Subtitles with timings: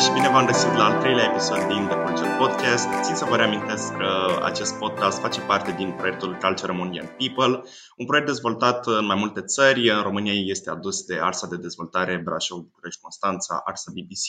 [0.00, 2.86] și bine v-am găsit la al treilea episod din The Culture Podcast.
[3.04, 4.10] Țin să vă reamintesc că
[4.42, 7.62] acest podcast face parte din proiectul Culture Romanian People,
[7.96, 9.88] un proiect dezvoltat în mai multe țări.
[9.88, 14.26] În România este adus de Arsa de Dezvoltare Brașov, București, Constanța, Arsa BBC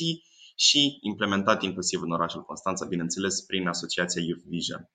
[0.55, 4.89] și implementat inclusiv în orașul Constanța, bineînțeles, prin asociația Youth Vision.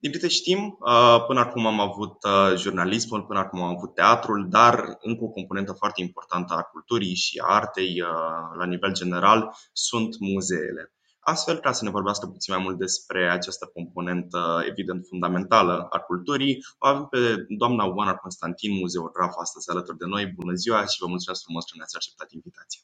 [0.00, 4.48] Din câte știm, uh, până acum am avut uh, jurnalismul, până acum am avut teatrul,
[4.48, 9.54] dar încă o componentă foarte importantă a culturii și a artei uh, la nivel general
[9.72, 10.92] sunt muzeele.
[11.20, 16.64] Astfel, ca să ne vorbească puțin mai mult despre această componentă evident fundamentală a culturii,
[16.78, 20.26] o avem pe doamna Oana Constantin, muzeograf, astăzi alături de noi.
[20.26, 22.80] Bună ziua și vă mulțumesc frumos că ne-ați acceptat invitația.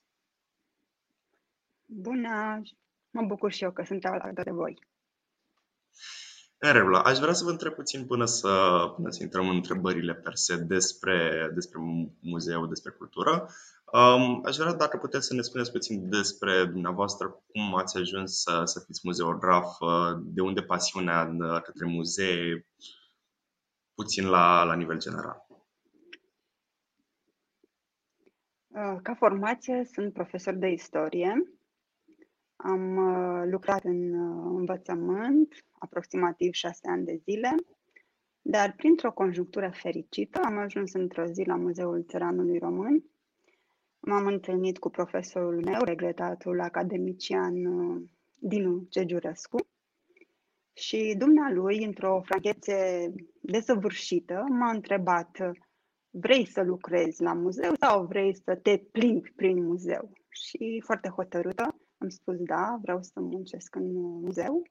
[1.85, 2.63] Bună!
[3.11, 4.79] Mă bucur și eu că sunt alături de voi.
[6.67, 6.99] În regulă.
[6.99, 8.49] Aș vrea să vă întreb puțin până să,
[8.97, 11.79] până să intrăm în întrebările per se despre, despre
[12.21, 13.49] muzeu, despre cultură.
[13.93, 18.63] Um, aș vrea dacă puteți să ne spuneți puțin despre dumneavoastră, cum ați ajuns să,
[18.65, 19.77] să fiți muzeograf,
[20.21, 22.67] de unde pasiunea către muzee,
[23.95, 25.47] puțin la, la nivel general.
[29.03, 31.54] Ca formație sunt profesor de istorie
[32.57, 37.55] am uh, lucrat în uh, învățământ aproximativ șase ani de zile,
[38.43, 43.05] dar printr-o conjunctură fericită am ajuns într-o zi la Muzeul Țăranului Român.
[44.01, 48.03] M-am întâlnit cu profesorul meu, regretatul academician uh,
[48.35, 49.67] Dinu Cegiurescu,
[50.77, 53.09] și dumnealui, într-o franchețe
[53.41, 55.39] desăvârșită, m-a întrebat
[56.11, 60.13] vrei să lucrezi la muzeu sau vrei să te plimbi prin muzeu?
[60.29, 61.74] Și foarte hotărâtă
[62.05, 64.63] am spus da, vreau să muncesc în muzeu.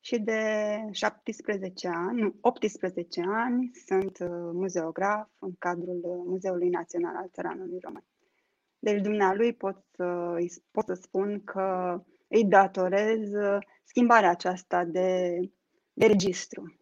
[0.00, 0.42] Și de
[0.90, 7.78] 17 ani, nu, 18 ani, sunt uh, muzeograf în cadrul uh, Muzeului Național al Țăranului
[7.80, 8.04] Român.
[8.78, 10.36] Deci dumnealui pot să,
[10.70, 15.38] pot să spun că îi datorez uh, schimbarea aceasta de,
[15.92, 16.76] de registru.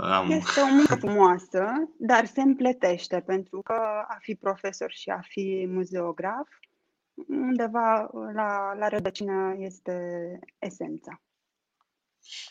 [0.00, 0.30] Am...
[0.30, 1.64] Este o muncă frumoasă,
[1.98, 3.72] dar se împletește pentru că
[4.08, 6.48] a fi profesor și a fi muzeograf
[7.28, 9.92] undeva la, la rădăcină este
[10.58, 11.22] esența.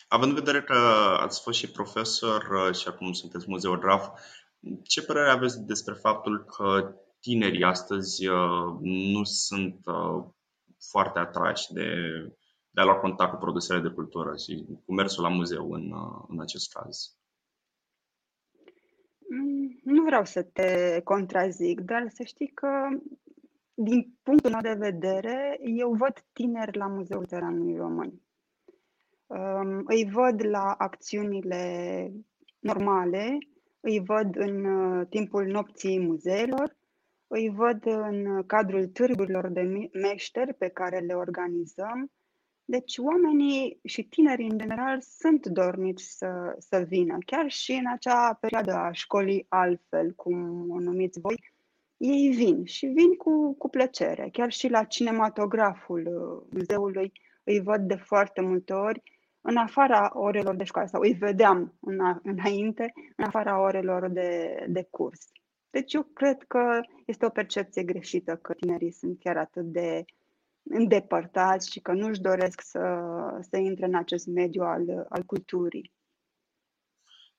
[0.07, 0.73] Având în vedere că
[1.19, 4.19] ați fost și profesor uh, și acum sunteți muzeograf,
[4.83, 10.25] ce părere aveți despre faptul că tinerii astăzi uh, nu sunt uh,
[10.89, 11.89] foarte atrași de,
[12.69, 15.93] de a lua contact cu produsele de cultură și cu mersul la muzeu în,
[16.27, 17.17] în acest caz?
[19.29, 22.69] Mm, nu vreau să te contrazic, dar să știi că
[23.79, 28.21] din punctul meu de vedere, eu văd tineri la Muzeul Țăranului Român.
[29.25, 32.11] Um, îi văd la acțiunile
[32.59, 33.37] normale,
[33.79, 36.77] îi văd în uh, timpul nopții muzeelor,
[37.27, 42.11] îi văd în cadrul târgurilor de meșteri pe care le organizăm.
[42.65, 48.33] Deci oamenii și tinerii în general sunt dornici să, să vină, chiar și în acea
[48.33, 51.55] perioadă a școlii altfel, cum o numiți voi,
[51.97, 54.29] ei vin și vin cu, cu plăcere.
[54.31, 57.11] Chiar și la cinematograful uh, muzeului
[57.43, 59.01] îi văd de foarte multe ori
[59.41, 64.87] în afara orelor de școală sau îi vedeam în, înainte în afara orelor de, de
[64.89, 65.27] curs.
[65.69, 70.05] Deci eu cred că este o percepție greșită că tinerii sunt chiar atât de
[70.63, 72.99] îndepărtați și că nu-și doresc să,
[73.49, 75.91] să intre în acest mediu al, al culturii.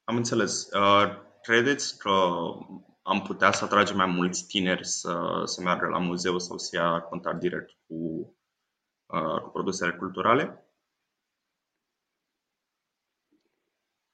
[0.04, 0.68] Am înțeles.
[0.72, 2.10] Uh, credeți că
[3.08, 7.00] am putea să atragem mai mulți tineri să, să meargă la muzeu sau să ia
[7.00, 7.94] contact direct cu,
[9.06, 10.62] uh, cu produsele culturale?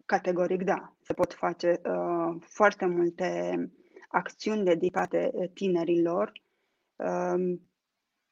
[0.05, 0.97] Categoric da.
[1.01, 3.59] Se pot face uh, foarte multe
[4.09, 6.33] acțiuni dedicate tinerilor.
[6.97, 7.59] Uh,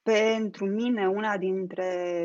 [0.03, 2.25] pentru mine, una dintre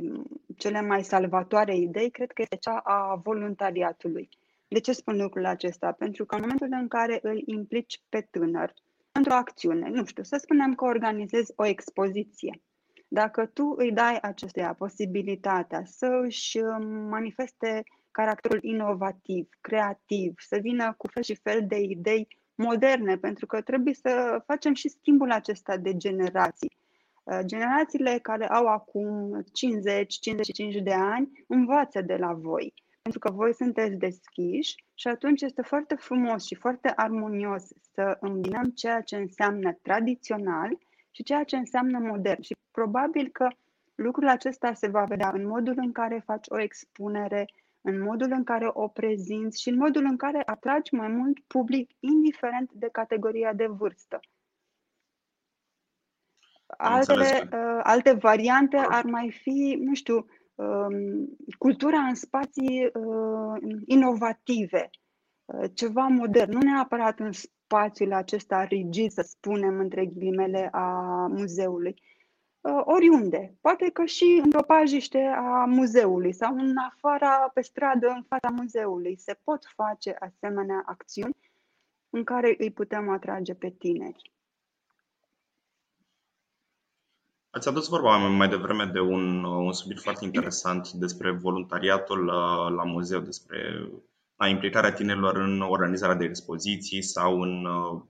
[0.58, 4.30] cele mai salvatoare idei, cred că este cea a voluntariatului.
[4.68, 5.92] De ce spun lucrul acesta?
[5.92, 8.74] Pentru că în momentul în care îl implici pe tânăr
[9.12, 12.62] într-o acțiune, nu știu, să spunem că organizezi o expoziție,
[13.08, 16.60] dacă tu îi dai acestuia posibilitatea să își
[17.10, 23.62] manifeste caracterul inovativ, creativ, să vină cu fel și fel de idei moderne, pentru că
[23.62, 26.78] trebuie să facem și schimbul acesta de generații.
[27.24, 29.42] Uh, generațiile care au acum
[30.80, 32.74] 50-55 de ani învață de la voi
[33.08, 37.64] pentru că voi sunteți deschiși și atunci este foarte frumos și foarte armonios
[37.94, 40.78] să îmbinăm ceea ce înseamnă tradițional
[41.12, 42.42] și ceea ce înseamnă modern.
[42.42, 43.48] Și probabil că
[43.96, 47.50] lucrul acesta se va vedea în modul în care faci o expunere,
[47.82, 51.92] în modul în care o prezinți și în modul în care atragi mai mult public,
[52.00, 54.20] indiferent de categoria de vârstă.
[56.68, 60.26] Altele, uh, alte variante ar mai fi, nu știu, um,
[61.58, 64.90] cultura în spații uh, inovative,
[65.46, 72.02] uh, ceva modern, nu neapărat în spațiul acesta rigid, să spunem, între ghilimele, a muzeului.
[72.62, 78.24] Uh, oriunde, poate că și într-o pajiște a muzeului sau în afara, pe stradă, în
[78.28, 81.38] fața muzeului, se pot face asemenea acțiuni
[82.10, 84.37] în care îi putem atrage pe tineri.
[87.50, 92.84] Ați adus vorba mai devreme de un, un subiect foarte interesant despre voluntariatul la, la
[92.84, 93.90] muzeu, despre
[94.36, 98.02] a implicarea tinerilor în organizarea de expoziții sau în uh,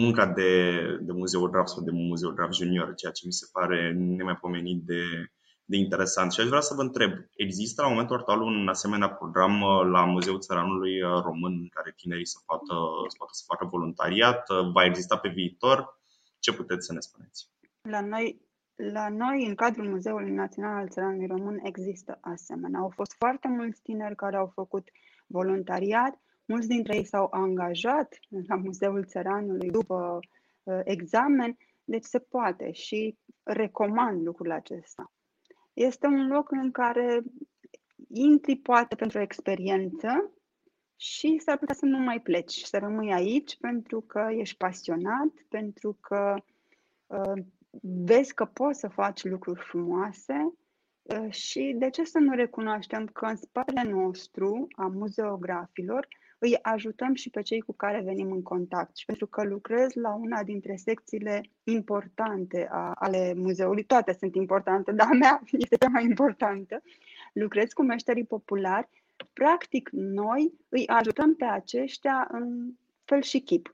[0.00, 5.02] munca de, de muzeograf sau de muzeograf junior, ceea ce mi se pare nemaipomenit de,
[5.64, 6.32] de interesant.
[6.32, 10.04] Și aș vrea să vă întreb, există la momentul actual un asemenea program uh, la
[10.04, 12.74] Muzeul Țăranului uh, Român în care tinerii să poată,
[13.08, 14.46] să poată să facă voluntariat?
[14.72, 15.98] Va exista pe viitor?
[16.38, 17.48] Ce puteți să ne spuneți?
[17.88, 18.40] La noi,
[18.76, 22.80] la noi, în cadrul Muzeului Național al Țăranului Român, există asemenea.
[22.80, 24.88] Au fost foarte mulți tineri care au făcut
[25.26, 30.18] voluntariat, mulți dintre ei s-au angajat la Muzeul Țăranului după
[30.62, 35.12] uh, examen, deci se poate și recomand lucrul acesta.
[35.72, 37.22] Este un loc în care
[38.08, 40.32] intri poate pentru o experiență
[40.96, 45.98] și s-ar putea să nu mai pleci, să rămâi aici pentru că ești pasionat, pentru
[46.00, 46.34] că
[47.06, 47.44] uh,
[47.82, 50.52] vezi că poți să faci lucruri frumoase
[51.02, 56.08] uh, și de ce să nu recunoaștem că în spatele nostru, a muzeografilor,
[56.42, 58.96] îi ajutăm și pe cei cu care venim în contact.
[58.96, 64.92] Și pentru că lucrez la una dintre secțiile importante a, ale muzeului, toate sunt importante,
[64.92, 66.82] dar a mea este cea mai importantă,
[67.32, 68.88] lucrez cu meșterii populari,
[69.32, 72.72] practic noi îi ajutăm pe aceștia în
[73.04, 73.70] fel și chip.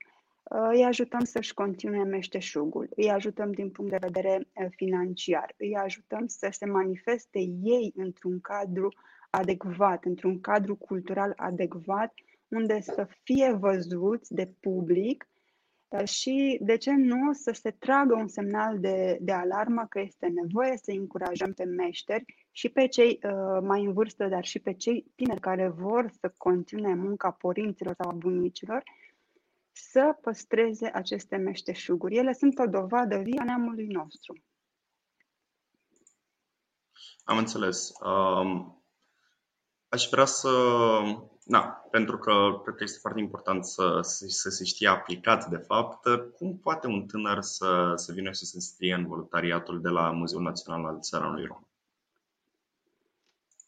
[0.49, 6.47] Îi ajutăm să-și continue meșteșugul, îi ajutăm din punct de vedere financiar, îi ajutăm să
[6.51, 8.93] se manifeste ei într-un cadru
[9.29, 12.13] adecvat, într-un cadru cultural adecvat,
[12.47, 15.27] unde să fie văzuți de public
[16.03, 20.77] și, de ce nu, să se tragă un semnal de, de alarmă că este nevoie
[20.77, 25.11] să încurajăm pe meșteri și pe cei uh, mai în vârstă, dar și pe cei
[25.15, 28.83] tineri care vor să continue munca părinților sau a bunicilor,
[29.77, 32.15] să păstreze aceste meșteșuguri.
[32.15, 34.43] Ele sunt o dovadă vie a neamului nostru.
[37.23, 37.91] Am înțeles.
[38.01, 38.83] Um,
[39.89, 40.49] aș vrea să.
[41.43, 46.07] Na, pentru că cred că este foarte important să, să se știe aplicat, de fapt,
[46.37, 50.11] cum poate un tânăr să, să vină și să se înscrie în voluntariatul de la
[50.11, 51.67] Muzeul Național al Țăranului Rom?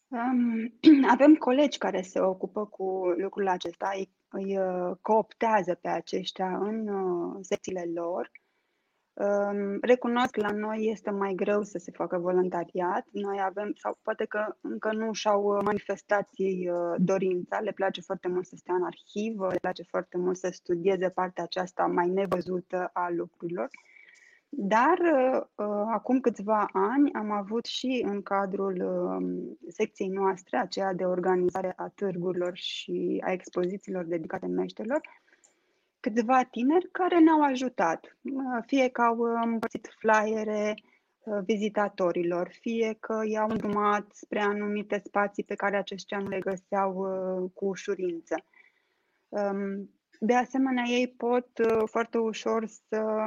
[0.08, 0.72] Um,
[1.14, 6.88] avem colegi care se ocupă cu lucrul acesta, îi, îi uh, cooptează pe aceștia în
[6.88, 8.30] uh, secțiile lor.
[9.12, 13.06] Um, recunosc că la noi este mai greu să se facă voluntariat.
[13.12, 18.28] Noi avem, sau poate că încă nu și-au manifestat ei uh, dorința, le place foarte
[18.28, 22.90] mult să stea în arhivă, le place foarte mult să studieze partea aceasta mai nevăzută
[22.92, 23.68] a lucrurilor.
[24.52, 30.92] Dar uh, uh, acum câțiva ani am avut și în cadrul uh, secției noastre, aceea
[30.92, 35.00] de organizare a târgurilor și a expozițiilor dedicate meșterilor,
[36.00, 38.16] câțiva tineri care ne-au ajutat.
[38.22, 40.74] Uh, fie că au împărțit flyere
[41.24, 46.92] uh, vizitatorilor, fie că i-au îndrumat spre anumite spații pe care aceștia nu le găseau
[46.94, 48.34] uh, cu ușurință.
[49.28, 49.90] Um,
[50.20, 51.48] de asemenea, ei pot
[51.84, 53.24] foarte ușor să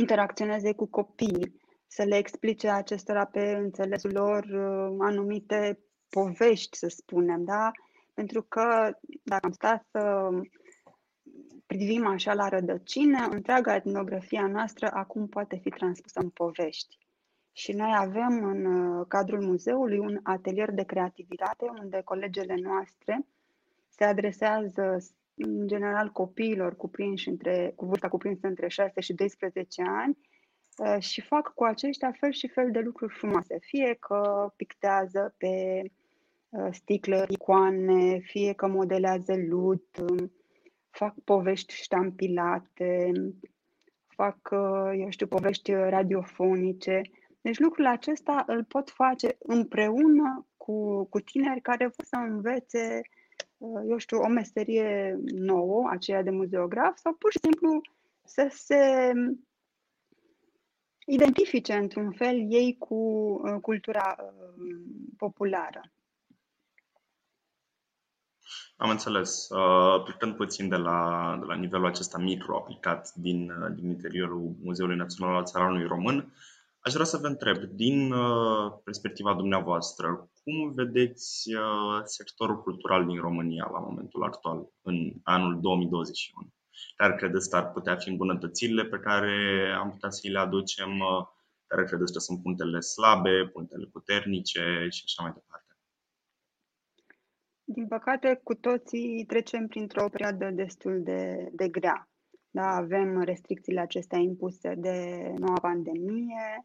[0.00, 5.78] interacționeze cu copiii, să le explice acestora pe înțelesul lor uh, anumite
[6.10, 7.70] povești, să spunem, da?
[8.14, 10.28] Pentru că dacă am stat să
[11.66, 16.98] privim așa la rădăcină, întreaga etnografia noastră acum poate fi transpusă în povești.
[17.52, 23.26] Și noi avem în uh, cadrul muzeului un atelier de creativitate unde colegele noastre
[23.88, 24.98] se adresează
[25.42, 30.18] în general copiilor cuprinși între, cu vârsta cuprinsă între 6 și 12 ani
[30.76, 33.58] uh, și fac cu aceștia fel și fel de lucruri frumoase.
[33.60, 35.82] Fie că pictează pe
[36.48, 40.32] uh, sticlă icoane, fie că modelează lut, um,
[40.90, 43.12] fac povești ștampilate,
[44.06, 47.00] fac, uh, eu știu, povești radiofonice.
[47.40, 53.00] Deci lucrul acesta îl pot face împreună cu, cu tineri care vor să învețe
[53.88, 57.80] eu știu, o meserie nouă, aceea de muzeograf, sau pur și simplu
[58.24, 59.12] să se
[61.06, 64.64] identifice într-un fel ei cu uh, cultura uh,
[65.16, 65.80] populară.
[68.76, 69.48] Am înțeles.
[69.48, 74.56] Uh, plecând puțin de la, de la nivelul acesta micro aplicat din, uh, din interiorul
[74.62, 76.32] Muzeului Național al Țăranului Român,
[76.80, 81.50] aș vrea să vă întreb, din uh, perspectiva dumneavoastră, cum vedeți
[82.04, 86.52] sectorul cultural din România la momentul actual, în anul 2021?
[86.96, 89.34] Care credeți că ar putea fi îmbunătățirile pe care
[89.80, 90.90] am putea să le aducem?
[91.66, 95.74] Care credeți că sunt punctele slabe, punctele puternice și așa mai departe?
[97.64, 102.09] Din păcate, cu toții trecem printr-o perioadă destul de, de grea.
[102.50, 106.64] Da, avem restricțiile acestea impuse de noua pandemie.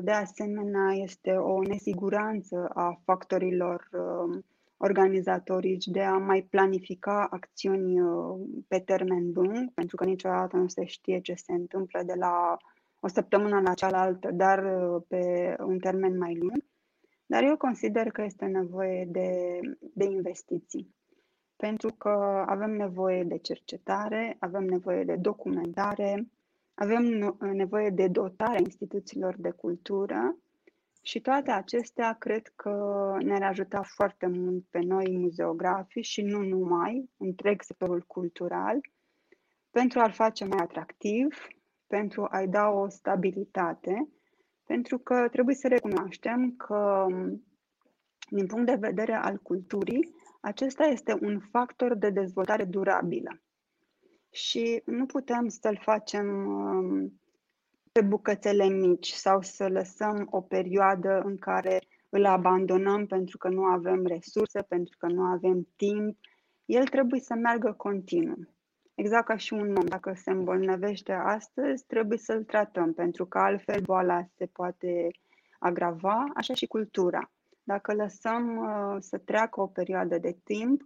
[0.00, 4.44] De asemenea, este o nesiguranță a factorilor um,
[4.76, 10.84] organizatorici de a mai planifica acțiuni uh, pe termen lung, pentru că niciodată nu se
[10.84, 12.56] știe ce se întâmplă de la
[13.00, 16.64] o săptămână la cealaltă, dar uh, pe un termen mai lung.
[17.26, 19.60] Dar eu consider că este nevoie de,
[19.94, 20.94] de investiții.
[21.68, 26.28] Pentru că avem nevoie de cercetare, avem nevoie de documentare,
[26.74, 30.36] avem nevoie de dotarea instituțiilor de cultură
[31.02, 32.72] și toate acestea cred că
[33.20, 38.80] ne-ar ajuta foarte mult pe noi muzeografi și nu numai, întreg sectorul cultural,
[39.70, 41.46] pentru a-l face mai atractiv,
[41.86, 44.08] pentru a-i da o stabilitate
[44.66, 47.06] pentru că trebuie să recunoaștem că,
[48.28, 53.42] din punct de vedere al culturii, acesta este un factor de dezvoltare durabilă.
[54.30, 57.20] Și nu putem să-l facem um,
[57.92, 63.64] pe bucățele mici sau să lăsăm o perioadă în care îl abandonăm pentru că nu
[63.64, 66.18] avem resurse, pentru că nu avem timp.
[66.64, 68.54] El trebuie să meargă continuu.
[68.94, 73.80] Exact ca și un om, dacă se îmbolnăvește astăzi, trebuie să-l tratăm, pentru că altfel
[73.80, 75.10] boala se poate
[75.58, 77.30] agrava, așa și cultura.
[77.62, 80.82] Dacă lăsăm uh, să treacă o perioadă de timp,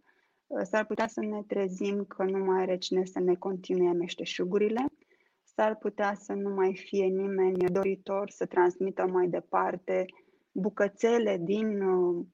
[0.47, 4.85] uh, s-ar putea să ne trezim că nu mai are cine să ne continue meșteșugurile,
[5.43, 10.05] s-ar putea să nu mai fie nimeni doritor să transmită mai departe
[10.53, 12.27] bucățele din uh,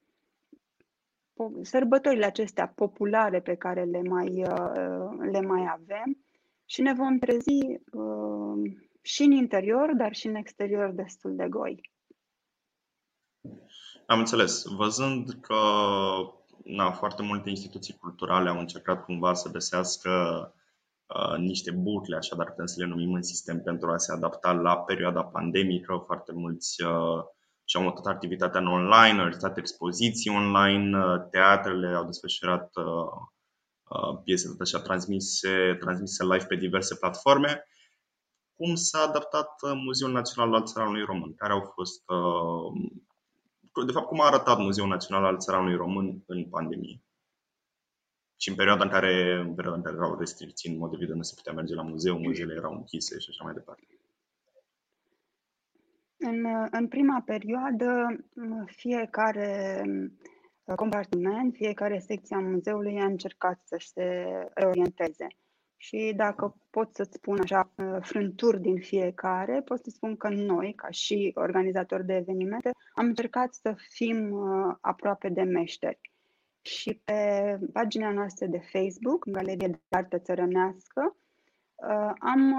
[1.61, 6.17] sărbătorile acestea populare pe care le mai, uh, le mai avem
[6.65, 8.71] și ne vom trezi uh,
[9.01, 11.92] și în interior, dar și în exterior destul de goi.
[14.05, 14.63] Am înțeles.
[14.65, 15.55] Văzând că
[16.63, 20.11] na, foarte multe instituții culturale au încercat cumva să găsească
[21.05, 24.77] uh, niște bucle, așadar putem să le numim în sistem, pentru a se adapta la
[24.77, 26.03] perioada pandemică.
[26.05, 27.23] Foarte mulți uh,
[27.65, 32.85] și-au mutat activitatea în online, au existat expoziții online, uh, teatrele au desfășurat uh,
[33.89, 37.67] uh, piese tot așa transmise, transmise live pe diverse platforme.
[38.53, 41.35] Cum s-a adaptat Muzeul Național al Țăranului Român?
[41.35, 42.03] Care au fost,
[43.85, 47.01] de fapt, cum a arătat Muzeul Național al Țăranului Român în pandemie?
[48.37, 51.23] Și în perioada în care, în perioada în care erau restricții, în mod evident, nu
[51.23, 53.87] se putea merge la muzeu, muzeele erau închise și așa mai departe.
[56.17, 58.15] În, în prima perioadă,
[58.65, 59.81] fiecare
[60.63, 64.03] uh, compartiment, fiecare secție a muzeului a încercat să se
[64.53, 65.27] reorienteze.
[65.83, 70.73] Și dacă pot să-ți spun așa uh, frânturi din fiecare, pot să spun că noi,
[70.73, 75.99] ca și organizatori de evenimente, am încercat să fim uh, aproape de meșteri.
[76.61, 77.19] Și pe
[77.73, 81.15] pagina noastră de Facebook, Galerie de Artă Țărănească,
[82.19, 82.53] am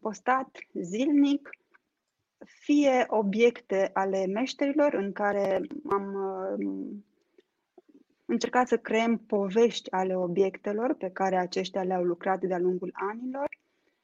[0.00, 1.50] postat zilnic
[2.44, 5.60] fie obiecte ale meșterilor în care
[5.90, 6.96] am uh,
[8.28, 13.48] încercat să creăm povești ale obiectelor pe care aceștia le-au lucrat de-a lungul anilor.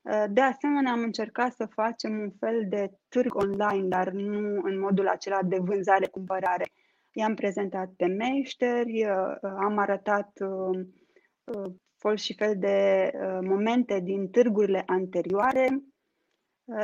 [0.03, 4.79] Uh, de asemenea, am încercat să facem un fel de târg online, dar nu în
[4.79, 6.65] modul acela de vânzare-cumpărare.
[7.13, 10.31] I-am prezentat pe meșteri, uh, am arătat
[11.97, 13.11] fel și fel de
[13.43, 15.94] momente din târgurile anterioare, Uh,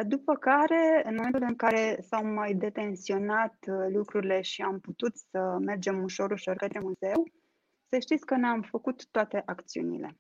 [0.07, 5.57] după care, în momentul în care s-au mai detenționat uh, lucrurile și am putut să
[5.61, 7.31] mergem ușor, ușor către muzeu,
[7.89, 10.17] să știți că ne-am făcut toate acțiunile.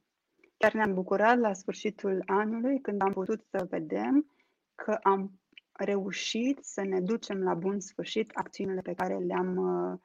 [0.57, 4.31] Chiar ne-am bucurat la sfârșitul anului când am putut să vedem
[4.75, 5.41] că am
[5.73, 9.99] reușit să ne ducem la bun sfârșit acțiunile pe care le-am uh,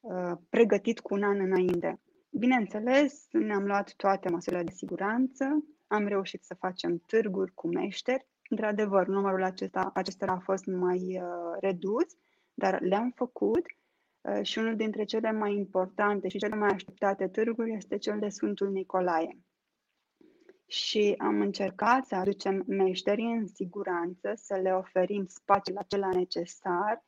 [0.00, 2.00] uh, pregătit cu un an înainte.
[2.30, 9.06] Bineînțeles, ne-am luat toate măsurile de siguranță, am reușit să facem târguri cu meșteri, Într-adevăr,
[9.06, 12.06] numărul acesta, acestora a fost mai uh, redus,
[12.54, 13.66] dar le-am făcut
[14.20, 18.28] uh, și unul dintre cele mai importante și cele mai așteptate târguri este cel de
[18.28, 19.38] Sfântul Nicolae.
[20.66, 27.02] Și am încercat să aducem meșterii în siguranță, să le oferim spațiul acela necesar,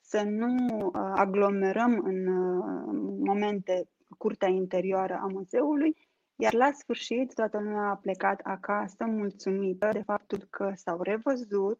[0.00, 5.96] să nu uh, aglomerăm în uh, momente cu curtea interioară a muzeului,
[6.36, 11.78] iar la sfârșit toată lumea a plecat acasă mulțumită de faptul că s-au revăzut,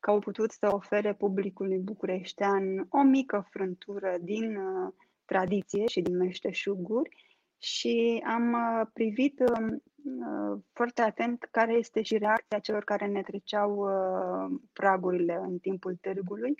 [0.00, 4.92] că au putut să ofere publicului bucureștean o mică frântură din uh,
[5.24, 7.26] tradiție și din meșteșuguri
[7.58, 9.66] și am uh, privit uh,
[10.04, 15.96] uh, foarte atent care este și reacția celor care ne treceau uh, pragurile în timpul
[16.00, 16.54] târgului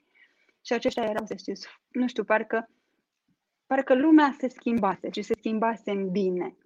[0.65, 2.71] și aceștia erau, să știți, nu știu, parcă,
[3.67, 6.57] parcă lumea se schimbase și se schimbase în bine.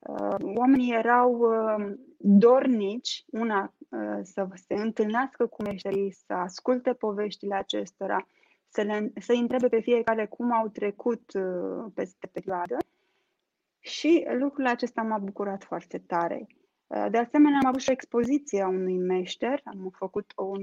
[0.00, 7.54] Uh, oamenii erau uh, dornici, una, uh, să se întâlnească cu meșterii, să asculte poveștile
[7.54, 8.26] acestora,
[8.68, 11.32] să le, să întrebe pe fiecare cum au trecut
[11.94, 12.76] peste perioadă.
[13.78, 16.46] Și lucrul acesta m-a bucurat foarte tare.
[17.10, 20.60] De asemenea, am avut și o expoziție a unui meșter, am făcut un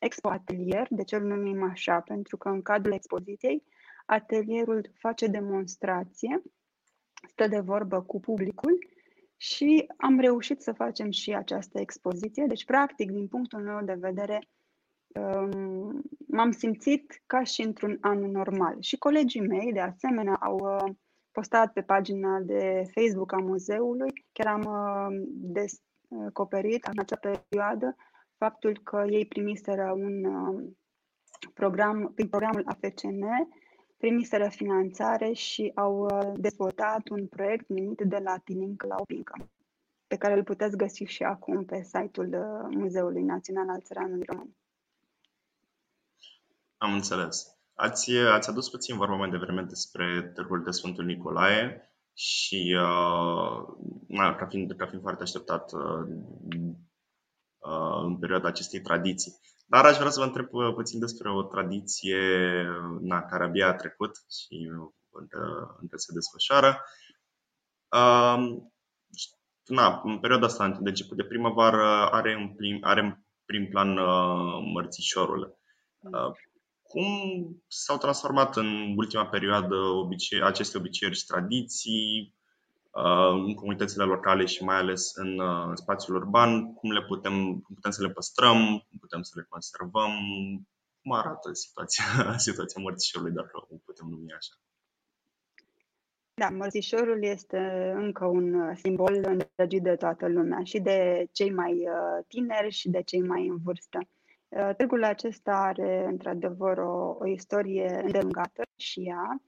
[0.00, 3.62] expo atelier, de ce îl numim așa, pentru că în cadrul expoziției
[4.06, 6.42] atelierul face demonstrație
[7.28, 8.78] stă de vorbă cu publicul
[9.36, 12.44] și am reușit să facem și această expoziție.
[12.48, 14.38] Deci, practic, din punctul meu de vedere,
[15.14, 18.76] um, m-am simțit ca și într-un an normal.
[18.80, 20.94] Și colegii mei, de asemenea, au uh,
[21.30, 24.12] postat pe pagina de Facebook a muzeului.
[24.32, 27.96] Chiar am uh, descoperit în acea perioadă
[28.36, 30.70] faptul că ei primiseră un uh,
[31.54, 33.24] program, prin programul AFCN,
[34.04, 39.50] primiseră finanțare și au uh, dezvoltat un proiect numit de la Tilink la Opincă,
[40.06, 44.56] pe care îl puteți găsi și acum pe site-ul uh, Muzeului Național al Țăranului Român.
[46.76, 47.56] Am înțeles.
[47.74, 54.46] Ați, ați adus puțin vorba mai devreme despre Târgul de Sfântul Nicolae și uh, ca,
[54.48, 55.80] fiind, ca fiind foarte așteptat uh,
[57.58, 59.40] uh, în perioada acestei tradiții.
[59.64, 62.18] Dar aș vrea să vă întreb uh, puțin despre o tradiție
[63.00, 64.70] na, care abia a trecut și
[65.10, 66.84] încă, încă se desfășoară.
[67.88, 68.72] Um,
[69.64, 73.98] na, în perioada asta de început de primăvară are în prim, are în prim plan
[73.98, 75.58] uh, mărțișorul.
[75.98, 76.30] Uh,
[76.82, 77.06] cum
[77.68, 82.34] s-au transformat în ultima perioadă obicei, aceste obiceiuri și tradiții?
[82.92, 87.60] Uh, în comunitățile locale și mai ales în, uh, în spațiul urban, cum le putem,
[87.60, 88.56] cum putem să le păstrăm,
[88.88, 90.10] cum putem să le conservăm,
[91.02, 92.04] cum arată situația,
[92.46, 94.54] situația mărțișorului, dacă o putem numi așa.
[96.34, 102.24] Da, mărțișorul este încă un simbol îndrăgit de toată lumea, și de cei mai uh,
[102.28, 103.98] tineri și de cei mai în vârstă.
[104.76, 109.42] Târgul acesta are într-adevăr o, o istorie îndelungată și ea,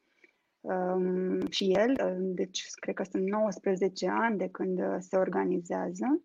[0.65, 6.23] um, și el, uh, deci cred că sunt 19 ani de când uh, se organizează.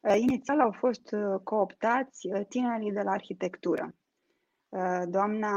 [0.00, 3.94] Uh, inițial au fost cooptați tinerii de la arhitectură.
[5.08, 5.52] Doamna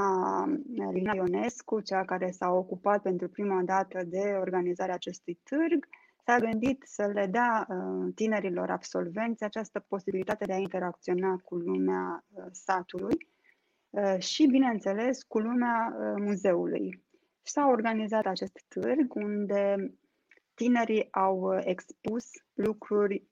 [0.91, 5.87] Lina Ionescu, cea care s-a ocupat pentru prima dată de organizarea acestui târg,
[6.25, 7.67] s-a gândit să le dea
[8.15, 13.27] tinerilor absolvenți această posibilitate de a interacționa cu lumea satului
[14.17, 17.03] și, bineînțeles, cu lumea muzeului.
[17.49, 19.93] S-a organizat acest târg unde
[20.53, 23.27] tinerii au uh, expus lucruri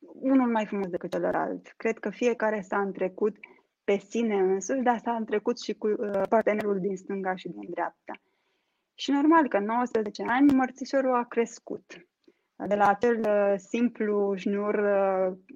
[0.00, 1.72] unul mai frumos decât celălalt.
[1.76, 3.36] Cred că fiecare s-a întrecut
[3.84, 8.12] pe sine însuși, dar s-a întrecut și cu uh, partenerul din stânga și din dreapta.
[8.94, 12.06] Și normal că în 19 ani mărțișorul a crescut.
[12.66, 14.76] De la acel uh, simplu șnur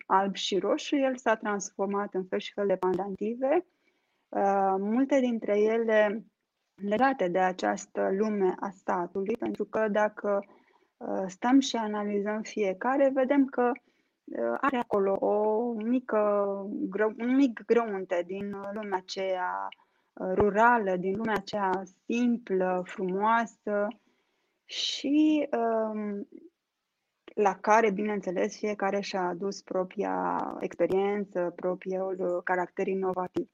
[0.07, 3.67] alb și roșu, el s-a transformat în fel și fel de pandantive.
[4.79, 6.25] Multe dintre ele
[6.83, 10.45] legate de această lume a statului, pentru că dacă
[10.97, 13.71] uh, stăm și analizăm fiecare, vedem că
[14.25, 16.19] uh, are acolo o mică,
[17.19, 19.69] un mic grăunte din lumea aceea
[20.13, 23.87] uh, rurală, din lumea aceea simplă, frumoasă
[24.65, 26.29] și um,
[27.35, 33.49] la care, bineînțeles, fiecare și-a adus propria experiență, propriul caracter inovativ.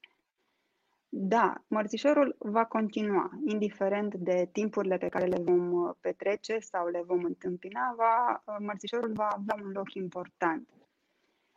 [1.19, 7.01] Da, mărțișorul va continua, indiferent de timpurile pe care le vom uh, petrece sau le
[7.05, 10.69] vom întâmpina, va, uh, mărțișorul va avea un loc important.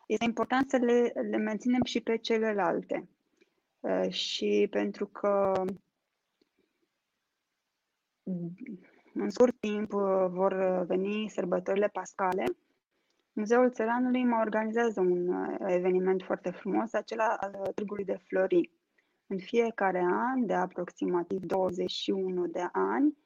[0.07, 3.09] Este important să le, le menținem și pe celelalte.
[3.81, 5.65] Uh, și pentru că
[9.15, 9.91] în scurt timp
[10.29, 12.45] vor veni sărbătorile pascale,
[13.33, 15.29] Muzeul Țăranului mă organizează un
[15.67, 18.71] eveniment foarte frumos, acela al Târgului de Flori
[19.31, 23.17] în fiecare an, de aproximativ 21 de ani,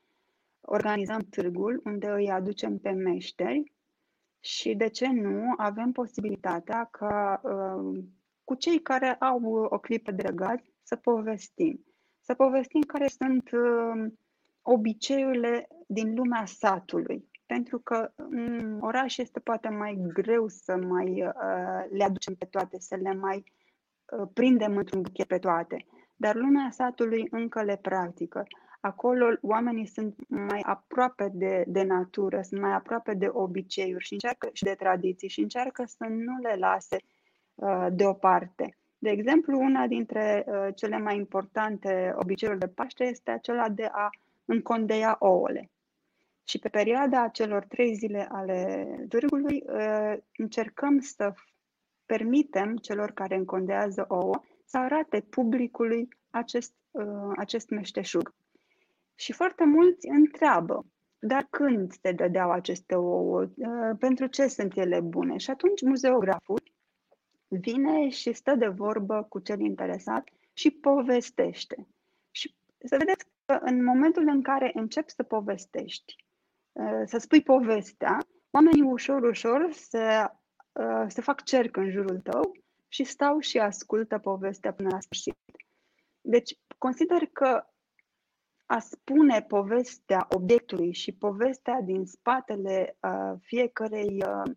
[0.60, 3.72] organizăm târgul unde îi aducem pe meșteri
[4.40, 8.04] și, de ce nu, avem posibilitatea ca uh,
[8.44, 11.84] cu cei care au o clipă de răgaz să povestim.
[12.20, 14.12] Să povestim care sunt uh,
[14.62, 17.28] obiceiurile din lumea satului.
[17.46, 22.78] Pentru că în oraș este poate mai greu să mai uh, le aducem pe toate,
[22.78, 23.63] să le mai uh,
[24.32, 25.86] prindem într-un buchet pe toate.
[26.16, 28.42] Dar lumea satului încă le practică.
[28.80, 34.48] Acolo oamenii sunt mai aproape de, de natură, sunt mai aproape de obiceiuri și încearcă
[34.52, 36.96] și de tradiții și încearcă să nu le lase
[37.54, 38.76] uh, deoparte.
[38.98, 44.08] De exemplu, una dintre uh, cele mai importante obiceiuri de Paște este acela de a
[44.44, 45.70] încondeia ouăle.
[46.44, 51.32] Și pe perioada celor trei zile ale târgului uh, încercăm să
[52.06, 58.34] permitem celor care încondează ouă să arate publicului acest, uh, acest meșteșug.
[59.14, 60.86] Și foarte mulți întreabă,
[61.18, 63.42] dar când se dădeau aceste ouă?
[63.42, 65.36] Uh, pentru ce sunt ele bune?
[65.36, 66.62] Și atunci muzeograful
[67.48, 71.88] vine și stă de vorbă cu cel interesat și povestește.
[72.30, 76.14] Și să vedeți că în momentul în care începi să povestești,
[76.72, 78.18] uh, să spui povestea,
[78.50, 79.98] oamenii ușor, ușor se,
[80.74, 82.52] uh, se fac cerc în jurul tău
[82.88, 85.37] și stau și ascultă povestea până la sfârșit.
[86.20, 87.64] Deci, consider că
[88.66, 94.54] a spune povestea obiectului și povestea din spatele uh, fiecărei uh,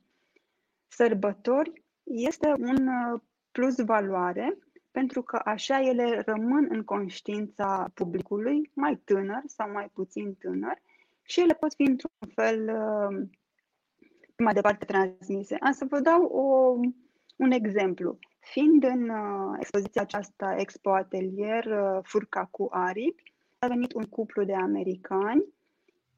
[0.87, 4.57] sărbători este un uh, plus valoare
[4.91, 10.81] pentru că așa ele rămân în conștiința publicului, mai tânăr sau mai puțin tânăr,
[11.21, 13.27] și ele pot fi într-un fel uh,
[14.43, 15.57] mai departe transmise.
[15.59, 16.75] Am să vă dau o,
[17.35, 18.17] un exemplu.
[18.39, 24.43] Fiind în uh, expoziția aceasta Expo Atelier uh, Furca cu aripi, a venit un cuplu
[24.43, 25.45] de americani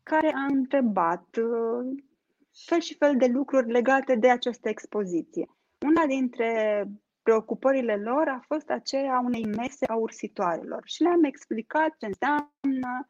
[0.03, 2.03] care a întrebat uh,
[2.65, 5.49] fel și fel de lucruri legate de această expoziție.
[5.86, 6.84] Una dintre
[7.23, 13.08] preocupările lor a fost aceea unei mese a ursitoarelor și le-am explicat ce înseamnă,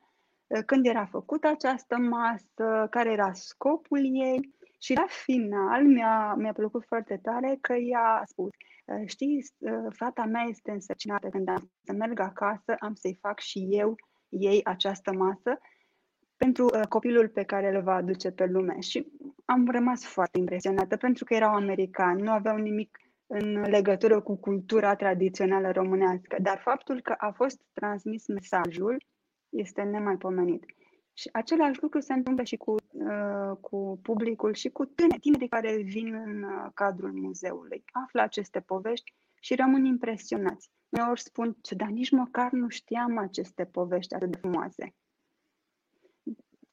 [0.48, 6.54] uh, când era făcută această masă, care era scopul ei și la final mi-a, mi-a
[6.54, 8.50] plăcut foarte tare că ea a spus
[8.86, 9.46] uh, Știi,
[9.90, 13.96] fata mea este însărcinată când am să merg acasă, am să-i fac și eu
[14.30, 15.60] ei această masă
[16.38, 18.80] pentru uh, copilul pe care îl va aduce pe lume.
[18.80, 19.08] Și
[19.46, 24.96] am rămas foarte impresionată pentru că erau americani, nu aveau nimic în legătură cu cultura
[24.96, 29.04] tradițională românească, dar faptul că a fost transmis mesajul
[29.50, 30.66] este nemaipomenit.
[31.14, 32.79] Și același lucru se întâmplă și cu, uh,
[33.62, 37.84] cu publicul și cu tinerii care vin în uh, cadrul muzeului.
[37.92, 40.72] Află aceste povești și rămân impresionați.
[40.90, 44.96] Uneori spun, ce, dar nici măcar nu știam aceste povești atât de frumoase.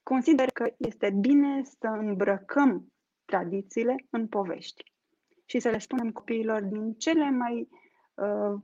[0.02, 2.92] Consider că este bine să îmbrăcăm
[3.24, 4.92] tradițiile în povești
[5.44, 7.68] și să le spunem copiilor din cele mai
[8.14, 8.54] uh,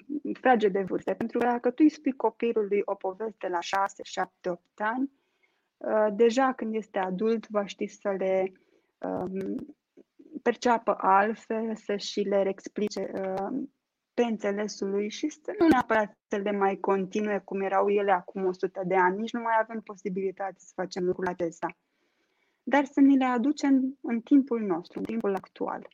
[0.40, 1.14] frage de vârste.
[1.14, 5.21] Pentru că dacă tu îi spui copilului o poveste la 6, 7, 8 ani, uh,
[6.12, 8.52] deja când este adult va ști să le
[8.98, 9.54] uh,
[10.42, 13.62] perceapă altfel, să și le explice uh,
[14.14, 18.46] pe înțelesul lui și să nu neapărat să le mai continue cum erau ele acum
[18.46, 19.18] 100 de ani.
[19.18, 21.66] Nici nu mai avem posibilitate să facem lucrul acesta.
[22.62, 25.88] Dar să ni le aducem în timpul nostru, în timpul actual.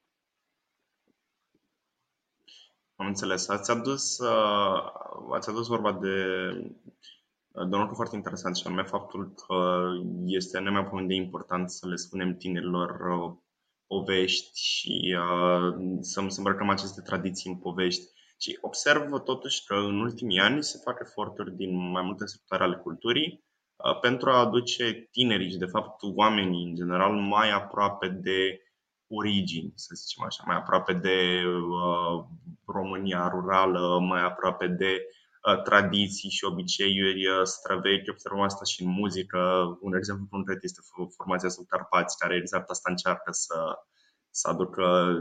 [2.96, 3.48] Am înțeles.
[3.48, 4.92] Ați adus, uh,
[5.32, 6.14] ați adus vorba de,
[7.66, 9.82] de un lucru foarte interesant și anume faptul că
[10.24, 13.36] este nemaipomenit de important să le spunem tinerilor uh,
[13.86, 18.02] povești și uh, să, să îmbrăcăm aceste tradiții în povești.
[18.40, 22.76] Și observ totuși că în ultimii ani se fac eforturi din mai multe sectoare ale
[22.76, 23.44] culturii
[23.76, 28.62] uh, pentru a aduce tinerii și, de fapt, oamenii în general mai aproape de
[29.08, 32.24] origini, să zicem așa, mai aproape de uh,
[32.66, 35.27] România rurală, mai aproape de uh,
[35.64, 38.08] tradiții și obiceiuri uh, străvechi.
[38.10, 39.38] Observăm asta și în muzică.
[39.80, 40.80] Un exemplu concret este
[41.16, 43.78] formația Sub Carpați, care exact asta încearcă să,
[44.30, 45.18] să aducă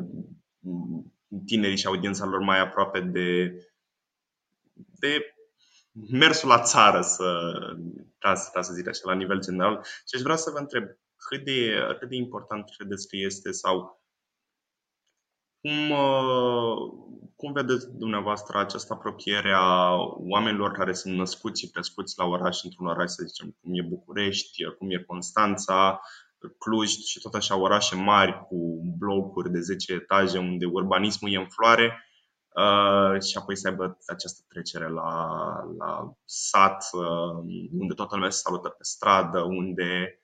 [0.60, 1.14] mm,
[1.46, 3.54] tinerii și audiența lor mai aproape de,
[4.74, 5.36] de
[6.12, 7.52] mersul la țară, să,
[8.18, 9.84] ca, ca să zic așa, la nivel general.
[9.84, 10.84] Și aș vrea să vă întreb
[11.16, 13.97] cât de, cât de important credeți că este sau
[15.62, 16.76] cum, uh,
[17.36, 19.96] cum vedeți dumneavoastră această apropiere a
[20.30, 24.64] oamenilor care sunt născuți și crescuți la oraș, într-un oraș, să zicem, cum e București,
[24.78, 26.00] cum e Constanța,
[26.58, 31.48] Cluj și tot așa orașe mari cu blocuri de 10 etaje unde urbanismul e în
[31.48, 32.06] floare
[32.50, 35.40] uh, și apoi să aibă această trecere la,
[35.78, 37.44] la sat uh,
[37.80, 40.22] unde toată lumea se salută pe stradă, unde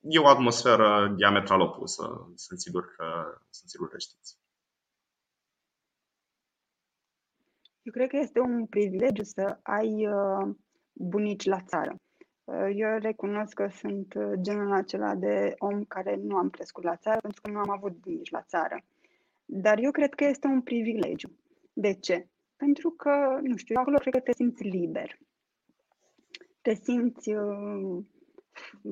[0.00, 2.32] e o atmosferă diametral opusă.
[2.34, 3.04] Sunt sigur că,
[3.50, 4.41] sunt sigur că știți.
[7.82, 10.54] Eu cred că este un privilegiu să ai uh,
[10.92, 11.94] bunici la țară.
[12.44, 16.96] Uh, eu recunosc că sunt uh, genul acela de om care nu am crescut la
[16.96, 18.84] țară pentru că nu am avut nici la țară.
[19.44, 21.38] Dar eu cred că este un privilegiu.
[21.72, 22.28] De ce?
[22.56, 25.18] Pentru că, nu știu, acolo cred că te simți liber.
[26.60, 28.04] Te simți uh,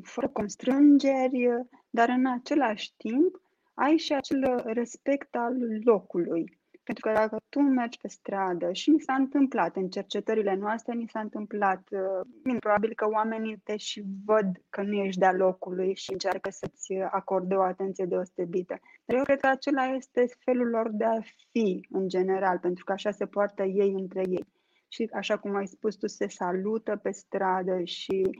[0.02, 1.48] fără constrângeri,
[1.90, 3.40] dar în același timp
[3.74, 6.59] ai și acel respect al locului.
[6.84, 11.08] Pentru că dacă tu mergi pe stradă și mi s-a întâmplat în cercetările noastre, mi
[11.08, 16.12] s-a întâmplat, uh, probabil că oamenii te și văd că nu ești de-a locului și
[16.12, 18.78] încearcă să-ți acorde o atenție deosebită.
[19.04, 22.92] Dar eu cred că acela este felul lor de a fi în general, pentru că
[22.92, 24.46] așa se poartă ei între ei.
[24.88, 28.30] Și așa cum ai spus, tu se salută pe stradă și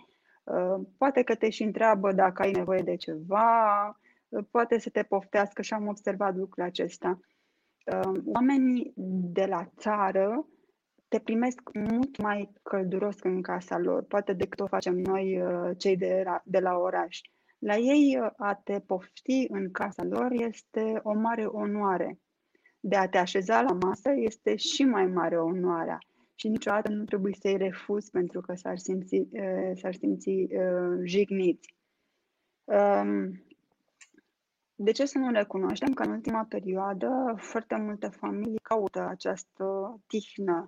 [0.45, 3.87] uh, poate că te și întreabă dacă ai nevoie de ceva,
[4.29, 7.21] uh, poate să te poftească și am observat lucrul acesta.
[7.91, 8.93] Ehm, oamenii
[9.33, 10.47] de la țară
[11.09, 15.97] te primesc mult mai călduros în casa lor, poate decât o facem noi uh, cei
[15.97, 17.21] de la, de la oraș.
[17.59, 22.19] La ei uh, a te pofti în casa lor este o mare onoare.
[22.81, 25.99] De a te așeza la masă este și mai mare onoarea
[26.35, 30.49] și niciodată nu trebuie să-i refuzi pentru că s-ar simți, uh, s-ar simți
[31.05, 31.75] jigniți.
[32.65, 33.45] Um,
[34.83, 40.67] de ce să nu recunoaștem că în ultima perioadă foarte multe familii caută această tihnă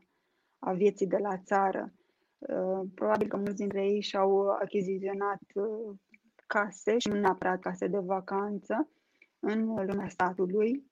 [0.58, 1.92] a vieții de la țară?
[2.38, 5.94] Uh, probabil că mulți dintre ei și-au achiziționat uh,
[6.46, 8.88] case și nu neapărat case de vacanță
[9.38, 10.90] în lumea statului,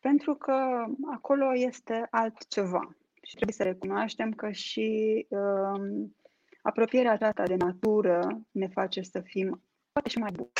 [0.00, 2.96] pentru că acolo este altceva.
[3.22, 6.16] Și trebuie să recunoaștem că și um,
[6.62, 9.62] apropierea aceasta de natură ne face să fim
[9.92, 10.50] poate și mai buni.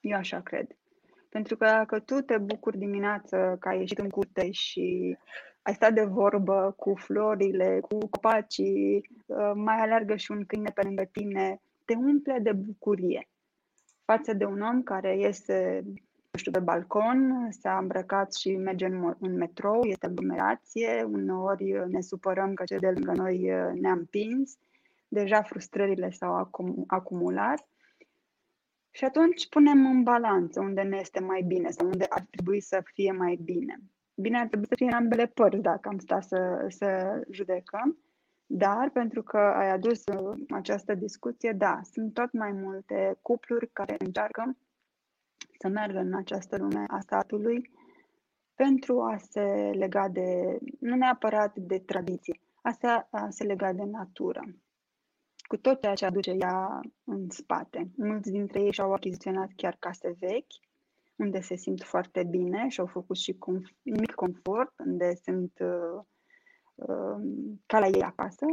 [0.00, 0.79] Eu așa cred.
[1.30, 5.16] Pentru că dacă tu te bucuri dimineață că ai ieșit în curte și
[5.62, 10.82] ai stat de vorbă cu florile, cu copacii, uh, mai alergă și un câine pe
[10.82, 13.28] lângă tine, te umple de bucurie.
[14.04, 15.82] Față de un om care iese
[16.30, 22.00] nu știu, pe balcon, s-a îmbrăcat și merge în, în metrou, este aglomerație, uneori ne
[22.00, 24.58] supărăm că cei de lângă noi uh, ne-am împins,
[25.08, 27.68] deja frustrările s-au acum, acumulat
[28.90, 32.82] și atunci punem în balanță unde ne este mai bine sau unde ar trebui să
[32.84, 33.80] fie mai bine.
[34.14, 37.98] Bine ar trebui să fie în ambele părți dacă am stat să, să judecăm,
[38.46, 43.96] dar pentru că ai adus uh, această discuție, da, sunt tot mai multe cupluri care
[43.98, 44.56] încearcă
[45.58, 47.70] să meargă în această lume a statului
[48.54, 54.42] pentru a se lega de, nu neapărat de tradiție, a a se lega de natură
[55.50, 57.90] cu tot ceea ce aduce ea în spate.
[57.96, 60.52] Mulți dintre ei și-au achiziționat chiar case vechi,
[61.16, 66.02] unde se simt foarte bine și au făcut și conf- mic confort, unde sunt uh,
[66.74, 67.20] uh,
[67.66, 68.46] ca la ei acasă.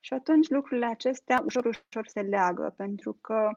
[0.00, 3.50] Și atunci lucrurile acestea ușor, ușor se leagă, pentru că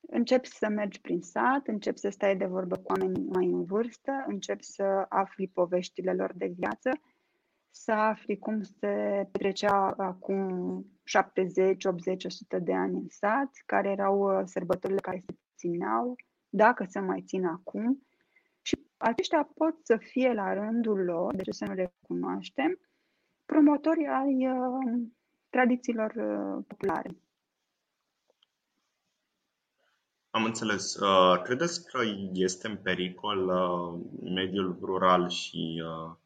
[0.00, 4.24] începi să mergi prin sat, începi să stai de vorbă cu oameni mai în vârstă,
[4.26, 6.90] începi să afli poveștile lor de viață
[7.70, 14.38] să afli cum se petrecea acum 70, 80, 100 de ani în sat, care erau
[14.38, 16.16] uh, sărbătorile care se țineau,
[16.48, 18.06] dacă se mai țin acum.
[18.62, 22.80] Și aceștia pot să fie la rândul lor, de ce să nu recunoaștem,
[23.44, 25.00] promotori ai uh,
[25.50, 27.10] tradițiilor uh, populare.
[30.30, 30.94] Am înțeles.
[30.94, 31.98] Uh, credeți că
[32.32, 36.16] este în pericol uh, mediul rural și uh,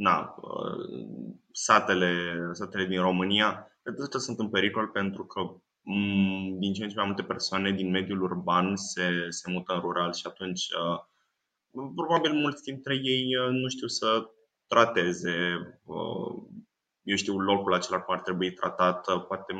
[0.00, 2.12] na, uh, satele,
[2.52, 5.40] satele din România, cred că sunt în pericol pentru că
[5.82, 9.80] mm, din ce în ce mai multe persoane din mediul urban se, se mută în
[9.80, 10.98] rural și atunci uh,
[11.94, 14.30] probabil mulți dintre ei uh, nu știu să
[14.66, 15.36] trateze,
[17.02, 19.54] eu știu, locul acela cum ar trebui tratat, poate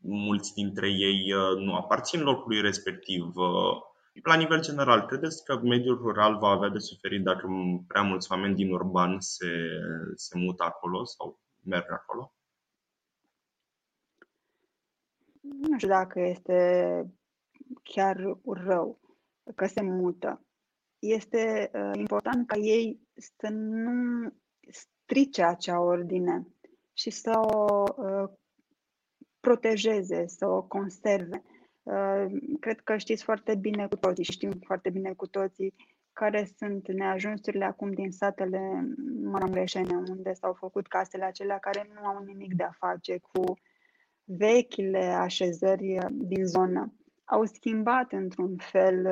[0.00, 3.32] mulți dintre ei nu aparțin locului respectiv
[4.22, 7.48] la nivel general, credeți că mediul rural va avea de suferit dacă
[7.86, 9.46] prea mulți oameni din urban se,
[10.14, 12.32] se mută acolo sau merg acolo?
[15.40, 16.56] Nu știu dacă este
[17.82, 19.00] chiar rău
[19.54, 20.42] că se mută.
[20.98, 24.32] Este uh, important ca ei să nu
[24.68, 26.46] strice acea ordine
[26.92, 28.30] și să o uh,
[29.40, 31.42] protejeze, să o conserve.
[32.60, 35.74] Cred că știți foarte bine cu toții și știm foarte bine cu toții
[36.12, 38.88] care sunt neajunsurile acum din satele
[39.22, 43.58] maramureșene, unde s-au făcut casele acelea care nu au nimic de a face cu
[44.24, 46.94] vechile așezări din zonă.
[47.24, 49.06] Au schimbat într-un fel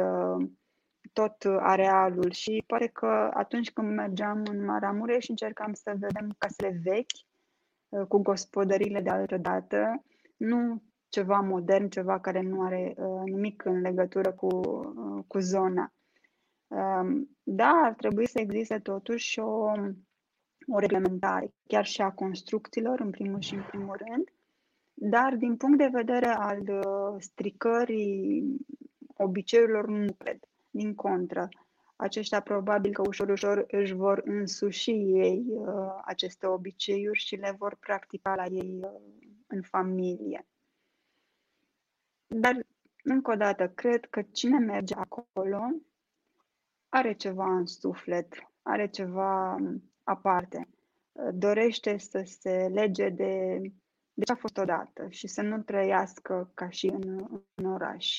[1.12, 6.80] tot arealul și pare că atunci când mergeam în Maramureș și încercam să vedem casele
[6.82, 7.16] vechi,
[7.88, 10.04] uh, cu gospodările de altă dată,
[10.36, 15.92] nu ceva modern, ceva care nu are uh, nimic în legătură cu, uh, cu zona.
[16.66, 19.72] Um, da, ar trebui să existe totuși o,
[20.66, 24.30] o reglementare, chiar și a construcțiilor, în primul și în primul rând,
[24.94, 28.56] dar din punct de vedere al uh, stricării
[29.16, 30.38] obiceiurilor, nu cred.
[30.70, 31.48] Din contră,
[31.96, 37.76] aceștia probabil că ușor, ușor își vor însuși ei uh, aceste obiceiuri și le vor
[37.80, 38.90] practica la ei uh,
[39.46, 40.46] în familie.
[42.40, 42.66] Dar,
[43.02, 45.60] încă o dată, cred că cine merge acolo
[46.88, 50.68] are ceva în suflet, are ceva um, aparte,
[51.12, 53.60] uh, dorește să se lege de,
[54.14, 58.18] de ce a fost odată și să nu trăiască ca și în, în oraș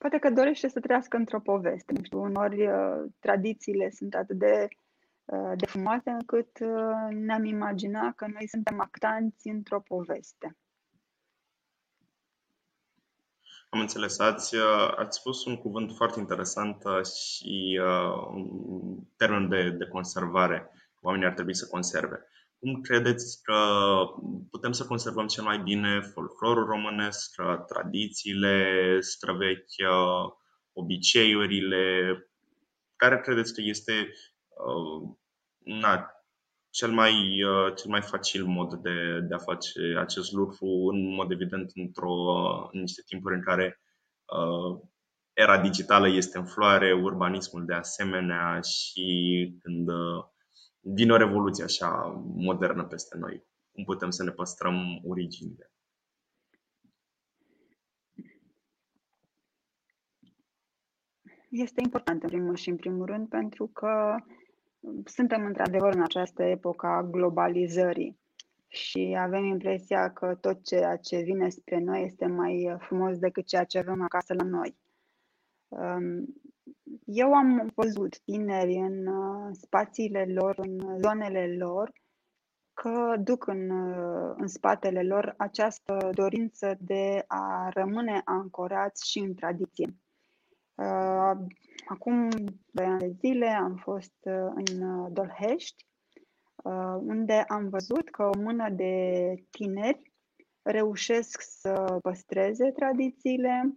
[0.00, 1.92] poate că dorește să trăiască într-o poveste.
[1.92, 4.68] Nu știu, unori uh, tradițiile sunt atât de,
[5.24, 10.56] uh, de frumoase încât uh, ne-am imaginat că noi suntem actanți într-o poveste.
[13.70, 14.18] Am înțeles.
[14.18, 14.56] Ați,
[14.96, 20.70] ați spus un cuvânt foarte interesant și uh, un termen de, de conservare.
[21.00, 22.24] Oamenii ar trebui să conserve.
[22.58, 23.56] Cum credeți că
[24.50, 27.34] putem să conservăm cel mai bine folclorul românesc,
[27.66, 29.82] tradițiile străvechi,
[30.72, 32.14] obiceiurile?
[32.96, 34.12] Care credeți că este
[34.48, 35.14] uh,
[35.58, 36.10] na,
[36.70, 41.30] cel mai, uh, cel mai facil mod de, de a face acest lucru, în mod
[41.30, 42.12] evident, într-o,
[42.72, 43.80] în niște timpuri în care
[44.24, 44.80] uh,
[45.32, 50.24] era digitală este în floare, urbanismul de asemenea și când uh,
[50.80, 53.44] vine o revoluție așa modernă peste noi.
[53.72, 55.70] Cum putem să ne păstrăm originile?
[61.50, 64.16] Este important în primul și în primul rând pentru că
[65.04, 68.18] suntem într-adevăr în această epocă a globalizării
[68.68, 73.64] și avem impresia că tot ceea ce vine spre noi este mai frumos decât ceea
[73.64, 74.76] ce avem acasă la noi.
[77.04, 81.92] Eu am văzut tineri în uh, spațiile lor, în zonele lor,
[82.74, 89.34] că duc în, uh, în spatele lor această dorință de a rămâne ancorați și în
[89.34, 89.96] tradiție.
[90.80, 91.36] Uh,
[91.86, 92.28] acum
[92.70, 94.14] doi ani de zile am fost
[94.54, 95.86] în Dolhești,
[97.00, 100.12] unde am văzut că o mână de tineri
[100.62, 103.74] reușesc să păstreze tradițiile,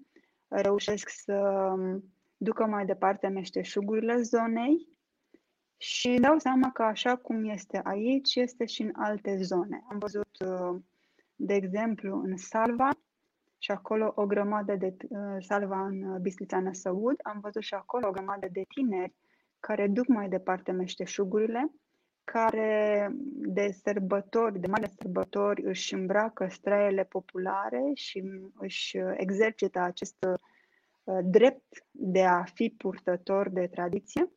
[0.48, 1.34] reușesc să
[1.78, 2.04] um,
[2.38, 4.88] ducă mai departe meșteșugurile zonei
[5.78, 9.84] și dau seama că așa cum este aici, este și în alte zone.
[9.90, 10.82] Am văzut, uh,
[11.36, 12.90] de exemplu, în Salva
[13.64, 18.12] și acolo o grămadă de uh, Salva în Bistrița Năsăud, am văzut și acolo o
[18.12, 19.14] grămadă de tineri
[19.60, 21.72] care duc mai departe meșteșugurile,
[22.24, 28.24] care de sărbători, de mari sărbători, își îmbracă straiele populare și
[28.60, 30.26] își exercită acest
[31.04, 34.32] Uh, drept de a fi purtător de tradiție.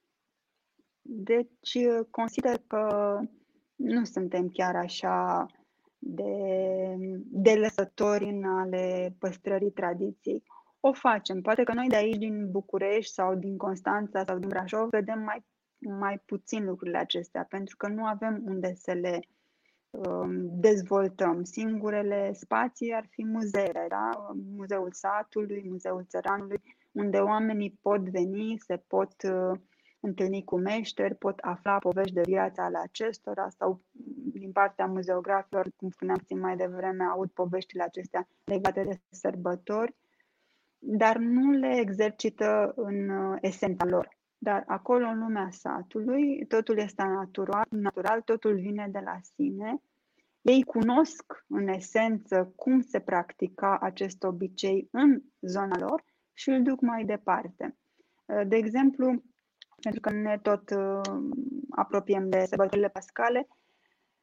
[1.03, 3.21] Deci uh, consider că
[3.75, 5.47] nu suntem chiar așa
[6.07, 6.33] de,
[7.25, 10.43] de lăsători în ale păstrării tradiției.
[10.81, 11.41] O facem.
[11.41, 15.45] Poate că noi de aici, din București sau din Constanța sau din Brașov, vedem mai,
[15.79, 19.21] mai puțin lucrurile acestea, pentru că nu avem unde să le
[19.97, 21.43] Um, dezvoltăm.
[21.43, 24.35] Singurele spații ar fi muzeele, da?
[24.57, 29.59] Muzeul satului, Muzeul țăranului, unde oamenii pot veni, se pot uh,
[30.07, 33.81] întâlni cu meșteri, pot afla povești de viață ale acestora sau
[34.33, 39.95] din partea muzeografilor, cum spuneam mai devreme, aud poveștile acestea legate de sărbători,
[40.79, 44.09] dar nu le exercită în uh, esența lor.
[44.39, 49.83] Dar acolo, în lumea satului, totul este natural, natural, totul vine de la sine.
[50.43, 56.81] Ei cunosc, în esență, cum se practica acest obicei în zona lor și îl duc
[56.81, 57.77] mai departe.
[58.47, 59.23] De exemplu,
[59.81, 61.01] pentru că ne tot uh,
[61.71, 63.49] apropiem de sărbătorile pascale,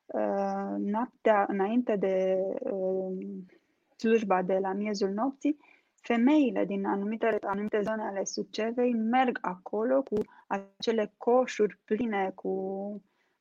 [0.05, 3.17] uh, noaptea înainte de uh,
[3.95, 5.57] slujba de la miezul nopții,
[6.03, 12.49] femeile din anumite, anumite zone ale Sucevei merg acolo cu acele coșuri pline cu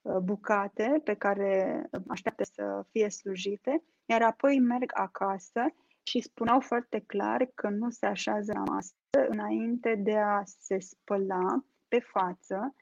[0.03, 7.05] uh, bucate pe care așteaptă să fie slujite, iar apoi merg acasă și spuneau foarte
[7.07, 8.95] clar că nu se așează la masă
[9.29, 12.75] înainte de a se spăla pe față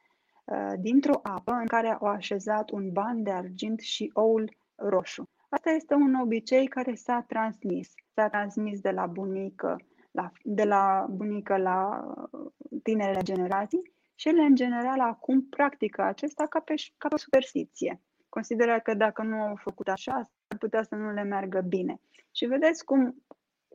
[0.45, 5.29] uh, dintr-o apă în care au așezat un ban de argint și oul roșu.
[5.49, 7.93] Asta este un obicei care s-a transmis.
[8.15, 9.77] S-a transmis de la bunică
[10.11, 12.51] la, de la bunică la uh,
[12.83, 18.01] tinerele generații și ele, în general, acum practică acesta ca pe, ca pe superstiție.
[18.29, 20.15] consideră că dacă nu au făcut așa,
[20.49, 22.01] ar putea să nu le meargă bine.
[22.31, 23.25] Și vedeți cum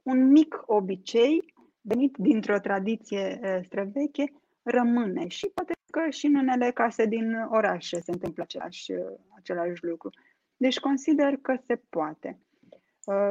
[0.04, 4.32] un mic obicei, venit dintr-o tradiție străveche,
[4.66, 5.28] rămâne.
[5.28, 8.92] Și poate că și în unele case din orașe se întâmplă același,
[9.38, 10.10] același lucru.
[10.58, 12.40] Deci consider că se poate.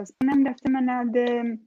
[0.02, 1.58] Spunem de asemenea de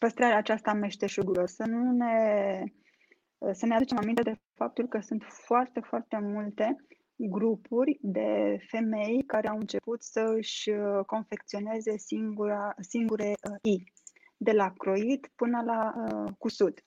[0.00, 2.62] păstrarea aceasta a meșteșugurilor, să nu ne,
[3.52, 6.76] să ne aducem aminte de faptul că sunt foarte, foarte multe
[7.16, 13.92] grupuri de femei care au început să își uh, confecționeze singura, singure uh, i,
[14.36, 16.82] de la croit până la uh, cusut.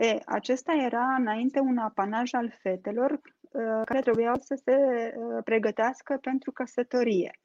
[0.00, 4.74] E, acesta era înainte un apanaj al fetelor uh, care trebuiau să se
[5.16, 7.38] uh, pregătească pentru căsătorie.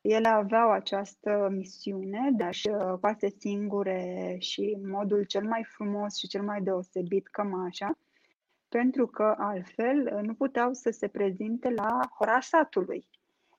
[0.00, 6.16] Ele aveau această misiune de a-și uh, face singure și în modul cel mai frumos
[6.16, 7.98] și cel mai deosebit cămașa,
[8.68, 13.08] pentru că altfel uh, nu puteau să se prezinte la hora satului.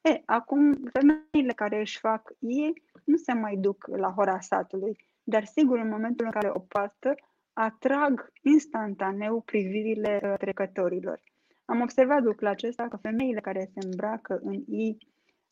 [0.01, 5.45] E, acum, femeile care își fac ei nu se mai duc la hora satului, dar
[5.45, 7.15] sigur, în momentul în care o poartă,
[7.57, 11.21] atrag instantaneu privirile uh, trecătorilor.
[11.65, 14.97] Am observat lucrul acesta că femeile care se îmbracă în ei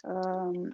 [0.04, 0.72] uh,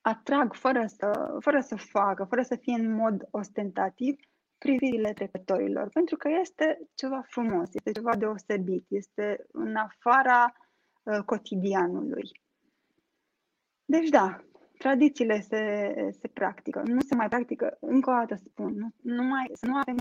[0.00, 4.16] atrag fără să, fără să facă, fără să fie în mod ostentativ,
[4.58, 10.52] privirile trecătorilor, pentru că este ceva frumos, este ceva deosebit, este în afara
[11.02, 12.30] uh, cotidianului.
[13.84, 14.44] Deci da,
[14.78, 19.50] tradițiile se, se practică, nu se mai practică, încă o dată spun, nu, nu mai,
[19.52, 19.96] să nu avem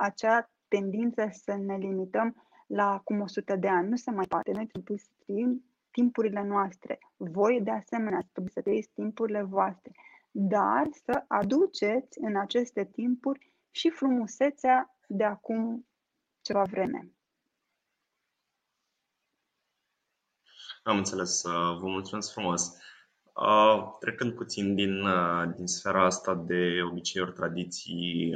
[0.00, 4.66] acea tendință să ne limităm la acum 100 de ani, nu se mai poate, noi
[4.66, 9.92] trebuie să trăim timpurile noastre, voi de asemenea trebuie să trăiți timpurile voastre,
[10.30, 15.86] dar să aduceți în aceste timpuri și frumusețea de acum
[16.40, 17.10] ceva vreme.
[20.82, 21.42] Am înțeles.
[21.42, 22.76] Uh, vă mulțumesc frumos.
[23.34, 28.34] Uh, trecând puțin din, uh, din sfera asta de obiceiuri, tradiții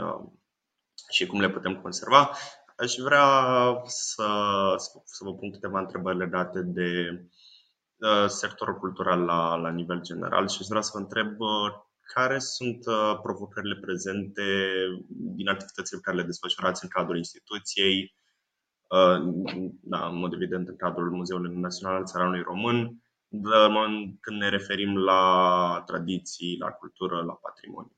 [1.08, 2.30] și cum le putem conserva,
[2.76, 3.26] aș vrea
[3.84, 4.26] să,
[5.04, 7.20] să vă pun câteva întrebări legate de
[8.26, 11.36] sectorul cultural la, la nivel general și aș vrea să vă întreb
[12.14, 14.42] care sunt uh, provocările prezente
[15.08, 18.14] din activitățile pe care le desfășurați în cadrul instituției,
[18.88, 19.18] uh,
[19.80, 22.98] da, în mod evident în cadrul Muzeului Național al Țăranului Român,
[24.20, 27.96] când ne referim la tradiții, la cultură, la patrimoniu?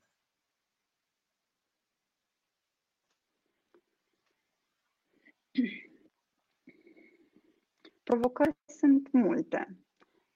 [8.11, 9.79] Provocări sunt multe,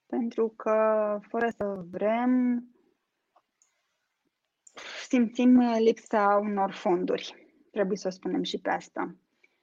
[0.06, 2.64] pentru că fără să vrem,
[5.08, 7.52] simțim uh, lipsa unor fonduri.
[7.70, 9.14] Trebuie să o spunem și pe asta.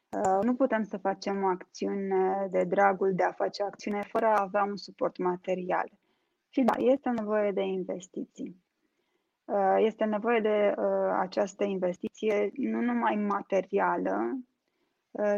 [0.10, 4.41] Uh, nu putem să facem o acțiune de dragul de a face acțiune fără a
[4.41, 5.91] avea un suport material.
[6.49, 8.64] Și da, este nevoie de investiții.
[9.45, 10.74] Uh, este nevoie de
[11.20, 14.38] această investiție nu numai materială,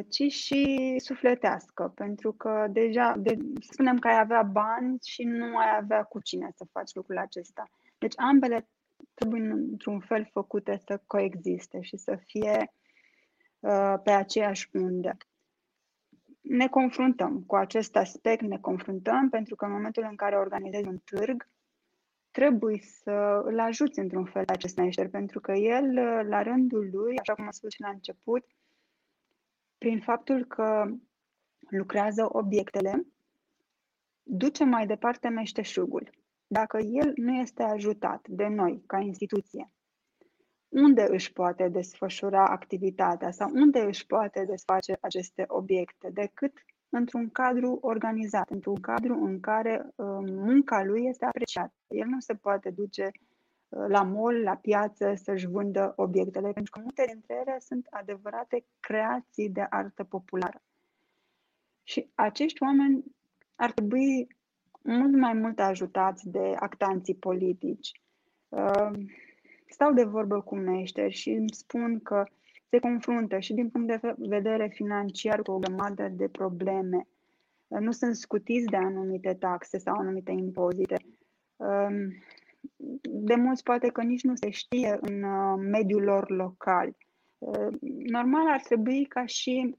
[0.10, 5.78] ci și sufletească, pentru că deja, de, spunem că ai avea bani și nu ai
[5.82, 7.64] avea cu cine să faci lucrul acesta.
[7.98, 8.68] Deci ambele
[9.14, 12.74] trebuie într-un fel făcute să coexiste și să fie
[13.60, 15.18] uh, pe aceeași undă.
[16.42, 20.98] Ne confruntăm cu acest aspect, ne confruntăm pentru că în momentul în care organizezi un
[20.98, 21.50] târg,
[22.32, 27.18] trebuie să îl ajuți într-un fel acest meșter, pentru că el, uh, la rândul lui,
[27.18, 28.46] așa cum am spus și la început,
[29.80, 30.86] prin faptul că
[31.70, 33.06] lucrează obiectele,
[34.24, 36.10] duce mai departe meșteșugul
[36.52, 39.72] dacă el nu este ajutat de noi, ca instituție,
[40.70, 46.54] unde își poate desfășura activitatea sau unde își poate desface aceste obiecte, decât
[46.90, 51.74] într-un cadru organizat, într-un cadru în care uh, munca lui este apreciată.
[51.88, 53.29] El nu se poate duce uh,
[53.70, 59.50] la mall, la piață, să-și vândă obiectele, pentru că multe dintre ele sunt adevărate creații
[59.50, 60.62] de artă populară.
[61.84, 63.04] Și acești oameni
[63.56, 64.28] ar trebui
[64.84, 68.02] mult mai mult ajutați de actanții politici.
[68.50, 68.92] Uh,
[69.68, 72.24] stau de vorbă cu meșteri și îmi spun că
[72.70, 77.08] se confruntă și din punct de vedere financiar cu o grămadă de probleme.
[77.68, 80.96] Uh, nu sunt scutiți de anumite taxe sau anumite impozite.
[82.76, 85.26] Uh, de mulți poate că nici nu se știe în
[85.70, 86.96] mediul lor local.
[88.12, 89.78] Normal ar trebui ca și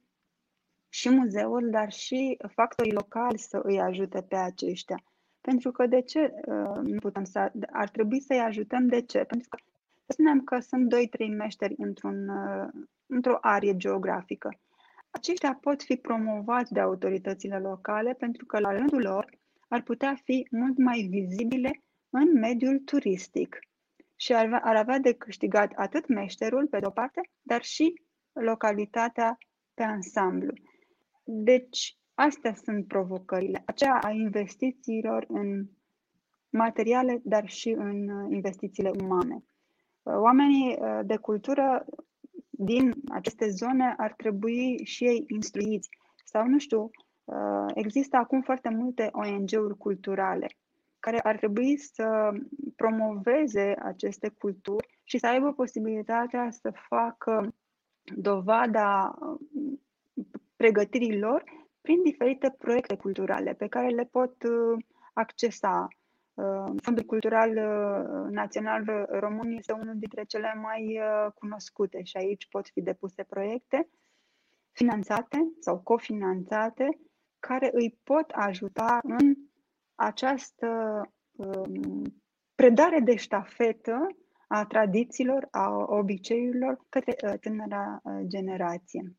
[0.92, 5.02] și muzeul, dar și factorii locali să îi ajute pe aceștia.
[5.40, 7.52] Pentru că de ce uh, nu putem să...
[7.72, 9.18] Ar trebui să-i ajutăm de ce?
[9.18, 9.58] Pentru că
[10.06, 12.68] să spunem că sunt 2-3 meșteri într-un, uh,
[13.06, 14.58] într-o arie geografică.
[15.10, 19.30] Aceștia pot fi promovați de autoritățile locale pentru că la rândul lor
[19.68, 23.58] ar putea fi mult mai vizibile în mediul turistic
[24.16, 28.02] și ar, ar avea de câștigat atât meșterul, pe de-o parte, dar și
[28.32, 29.38] localitatea
[29.74, 30.52] pe ansamblu.
[31.24, 35.66] Deci, astea sunt provocările, aceea a investițiilor în
[36.50, 39.34] materiale, dar și în uh, investițiile umane.
[40.02, 41.84] Uh, oamenii uh, de cultură
[42.50, 45.88] din aceste zone ar trebui și ei instruiți
[46.24, 46.90] sau, nu știu,
[47.74, 50.46] există acum foarte multe ONG-uri culturale
[51.00, 52.30] care ar trebui să
[52.76, 57.54] promoveze aceste culturi și să aibă posibilitatea să facă
[58.16, 59.18] dovada
[60.56, 61.44] pregătirii lor
[61.80, 64.34] prin diferite proiecte culturale pe care le pot
[65.12, 65.88] accesa.
[66.34, 72.48] Uh, Fondul Cultural uh, Național Român este unul dintre cele mai uh, cunoscute și aici
[72.48, 73.88] pot fi depuse proiecte
[74.72, 77.00] finanțate sau cofinanțate
[77.38, 79.34] care îi pot ajuta în
[80.00, 80.66] această
[81.30, 82.22] um,
[82.54, 84.06] predare de ștafetă
[84.48, 89.14] a tradițiilor, a obiceiurilor către tânăra generație.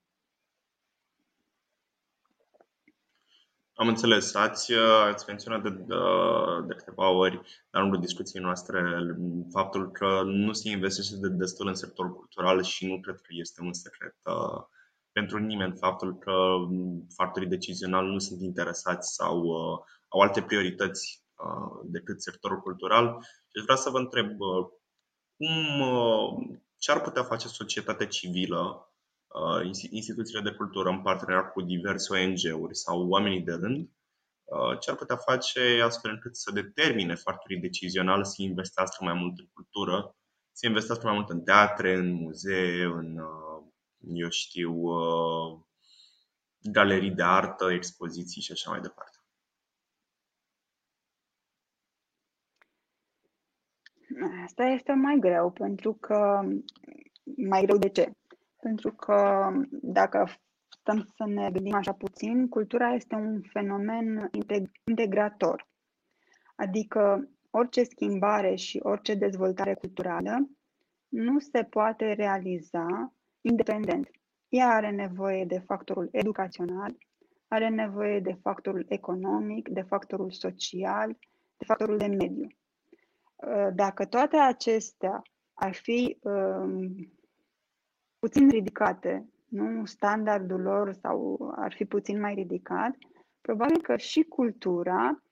[3.73, 4.33] Am înțeles.
[4.33, 4.73] Ați,
[5.07, 5.95] ați menționat de, de,
[6.67, 8.81] de câteva ori, la lungul discuției noastre,
[9.51, 13.61] faptul că nu se investește de destul în sectorul cultural și nu cred că este
[13.61, 14.63] un secret uh,
[15.11, 16.33] pentru nimeni faptul că
[17.15, 23.05] factorii decizionali nu sunt interesați sau uh, au alte priorități uh, decât sectorul cultural.
[23.53, 24.67] Deci vreau să vă întreb uh,
[25.37, 28.91] cum, uh, ce ar putea face societatea civilă
[29.33, 33.89] Uh, instituțiile de cultură în parteneriat cu diverse ONG-uri sau oamenii de rând,
[34.43, 39.39] uh, ce ar putea face astfel încât să determine factorii decizionali să investească mai mult
[39.39, 40.15] în cultură,
[40.51, 43.50] să investească mai mult în teatre, în muzee, în, uh,
[44.07, 44.83] eu știu,
[46.61, 49.17] galerii de artă, expoziții și așa mai departe.
[54.43, 56.41] Asta este mai greu, pentru că
[57.47, 58.11] mai greu de ce?
[58.61, 60.27] Pentru că dacă
[60.69, 64.29] stăm să ne gândim așa puțin, cultura este un fenomen
[64.85, 65.69] integrator.
[66.55, 70.49] Adică orice schimbare și orice dezvoltare culturală
[71.07, 74.09] nu se poate realiza independent.
[74.49, 76.97] Ea are nevoie de factorul educațional,
[77.47, 81.17] are nevoie de factorul economic, de factorul social,
[81.57, 82.47] de factorul de mediu.
[83.73, 85.21] Dacă toate acestea
[85.53, 87.11] ar fi um,
[88.19, 92.95] puțin ridicate, nu standardul lor sau ar fi puțin mai ridicat,
[93.41, 95.23] probabil că și cultura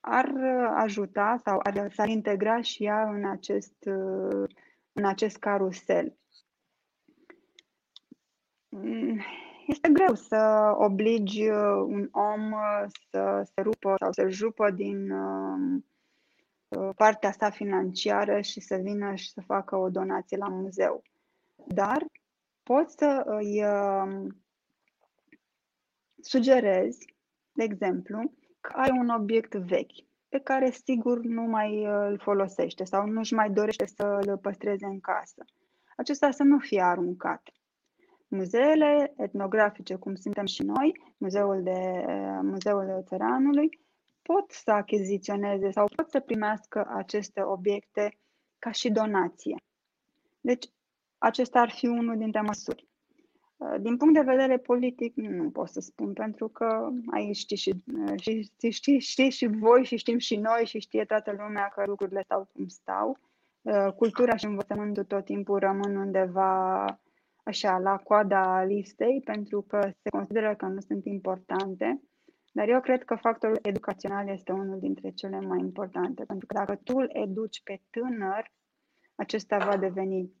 [0.00, 0.32] ar
[0.74, 3.76] ajuta sau ar, s-ar integra și ea în acest,
[4.92, 6.16] în acest carusel.
[9.66, 11.48] Este greu să obligi
[11.86, 12.54] un om
[13.10, 15.80] să se rupă sau să jupă din uh,
[16.96, 21.02] partea sa financiară și să vină și să facă o donație la muzeu.
[21.66, 22.06] Dar
[22.62, 24.36] poți să îi um,
[26.20, 27.14] sugerezi,
[27.52, 32.84] de exemplu, că ai un obiect vechi pe care sigur nu mai uh, îl folosește
[32.84, 35.44] sau nu-și mai dorește să îl păstreze în casă.
[35.96, 37.42] Acesta să nu fie aruncat.
[38.28, 43.80] Muzeele etnografice, cum suntem și noi, Muzeul, de, uh, Muzeul Țăranului,
[44.22, 48.16] pot să achiziționeze sau pot să primească aceste obiecte
[48.58, 49.56] ca și donație.
[50.40, 50.66] Deci,
[51.18, 52.86] acesta ar fi unul dintre măsuri.
[53.56, 57.74] Uh, din punct de vedere politic, nu pot să spun, pentru că aici știți și,
[57.94, 61.82] uh, și, știți, știți și voi și știm și noi și știe toată lumea că
[61.86, 63.18] lucrurile stau cum stau.
[63.62, 66.84] Uh, cultura și învățământul tot timpul rămân undeva
[67.48, 72.00] așa, la coada listei, pentru că se consideră că nu sunt importante.
[72.52, 76.80] Dar eu cred că factorul educațional este unul dintre cele mai importante, pentru că dacă
[76.84, 78.52] tu îl educi pe tânăr,
[79.14, 80.32] acesta va deveni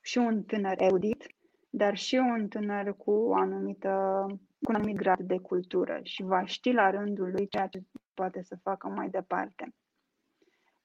[0.00, 1.26] și un tânăr erudit,
[1.70, 4.24] dar și un tânăr cu, o anumită,
[4.62, 7.82] cu un anumit grad de cultură și va ști la rândul lui ceea ce
[8.14, 9.74] poate să facă mai departe.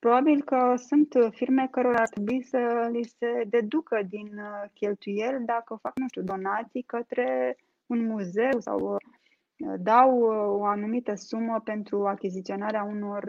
[0.00, 5.78] Probabil că sunt firme cărora ar trebui să li se deducă din uh, cheltuieli dacă
[5.80, 12.06] fac, nu știu, donații către un muzeu sau uh, dau uh, o anumită sumă pentru
[12.06, 13.24] achiziționarea unor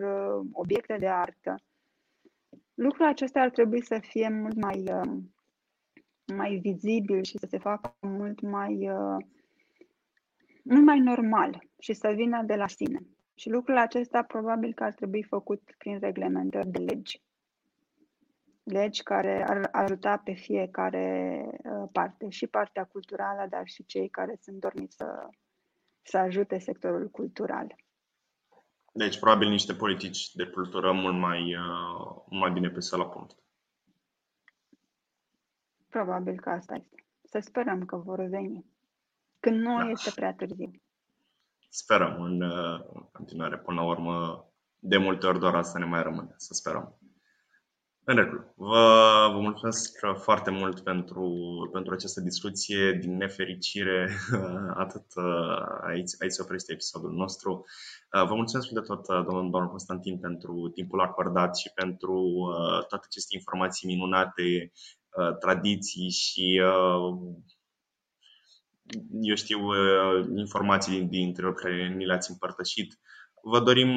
[0.52, 1.56] obiecte de artă.
[2.74, 4.84] Lucrul acesta ar trebui să fie mult mai
[6.32, 9.26] mai vizibil și să se facă mult mai, uh,
[10.64, 13.00] mult mai normal și să vină de la sine.
[13.42, 17.22] Și lucrul acesta probabil că ar trebui făcut prin reglementări de legi.
[18.64, 24.38] Legi care ar ajuta pe fiecare uh, parte, și partea culturală, dar și cei care
[24.42, 25.30] sunt dormiți să,
[26.02, 27.76] să ajute sectorul cultural.
[28.94, 33.36] Deci, probabil niște politici de cultură mult mai, uh, mult mai bine puse la punct.
[35.88, 37.06] Probabil că asta este.
[37.24, 38.66] Să sperăm că vor veni.
[39.40, 39.90] Când nu da.
[39.90, 40.72] este prea târziu.
[41.74, 43.58] Sperăm în, uh, în continuare.
[43.58, 44.46] Până la urmă,
[44.80, 46.34] de multe ori doar asta ne mai rămâne.
[46.38, 47.00] Să sperăm.
[48.04, 48.54] În regulă.
[48.56, 51.30] Vă, vă mulțumesc foarte mult pentru,
[51.72, 52.92] pentru această discuție.
[52.94, 54.10] Din nefericire,
[54.84, 55.06] atât
[55.82, 57.66] aici, aici se oprește episodul nostru.
[58.28, 62.50] Vă mulțumesc de tot, domnul, domnul Constantin, pentru timpul acordat și pentru
[62.88, 64.72] toate aceste informații minunate,
[65.40, 66.62] tradiții și
[69.22, 69.60] eu știu
[70.36, 73.00] informații din, din interior care ni le-ați împărtășit.
[73.44, 73.92] Vă dorim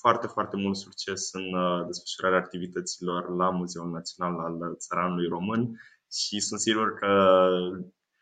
[0.00, 5.80] foarte, foarte mult succes în uh, desfășurarea activităților la Muzeul Național al Țăranului Român
[6.12, 7.38] și sunt sigur că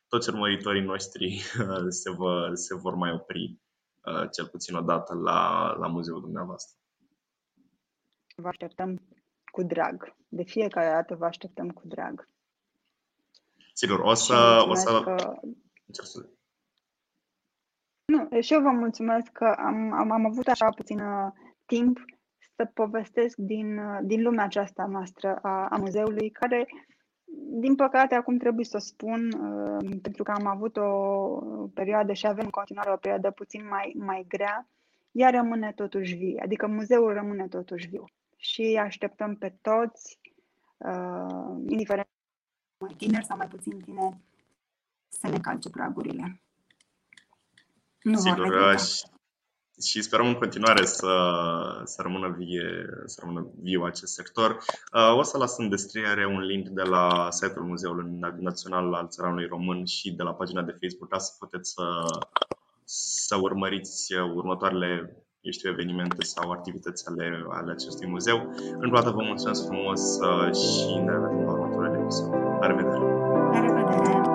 [0.08, 1.26] toți urmăritorii noștri
[1.58, 3.60] uh, se, vă, se vor mai opri
[4.04, 6.78] uh, cel puțin o dată la, la muzeul dumneavoastră.
[8.36, 9.08] Vă așteptăm
[9.52, 10.16] cu drag.
[10.28, 12.28] De fiecare dată vă așteptăm cu drag.
[13.72, 14.64] Sigur, o să...
[14.68, 15.00] O să...
[15.04, 15.14] Că...
[18.04, 21.32] Nu, și eu vă mulțumesc că am, am, am avut așa puțin uh,
[21.66, 22.04] timp
[22.56, 26.66] să povestesc din, uh, din lumea aceasta noastră a, a muzeului, care,
[27.60, 30.88] din păcate, acum trebuie să o spun, uh, pentru că am avut o
[31.74, 34.68] perioadă și avem în continuare o perioadă puțin mai, mai grea,
[35.12, 38.04] ea rămâne totuși vie, adică muzeul rămâne totuși viu.
[38.36, 40.18] Și așteptăm pe toți,
[40.76, 42.08] uh, indiferent
[42.80, 44.16] mai tineri sau mai puțin tineri,
[45.20, 46.42] să ne calce pragurile.
[48.02, 49.04] Nu Sigur, și,
[49.82, 51.12] și sperăm în continuare să,
[51.84, 54.58] să, rămână vie, să rămână viu acest sector.
[55.16, 59.84] O să las în descriere un link de la site-ul Muzeului Național al Țăranului Român
[59.84, 61.84] și de la pagina de Facebook ca să puteți să,
[62.84, 68.36] să urmăriți următoarele eu știu, evenimente sau activități ale, ale acestui muzeu.
[68.72, 72.32] Încă o dată vă mulțumesc frumos uh, și ne vedem la următoarele episod.
[72.60, 73.04] La revedere!
[73.52, 74.33] La revedere!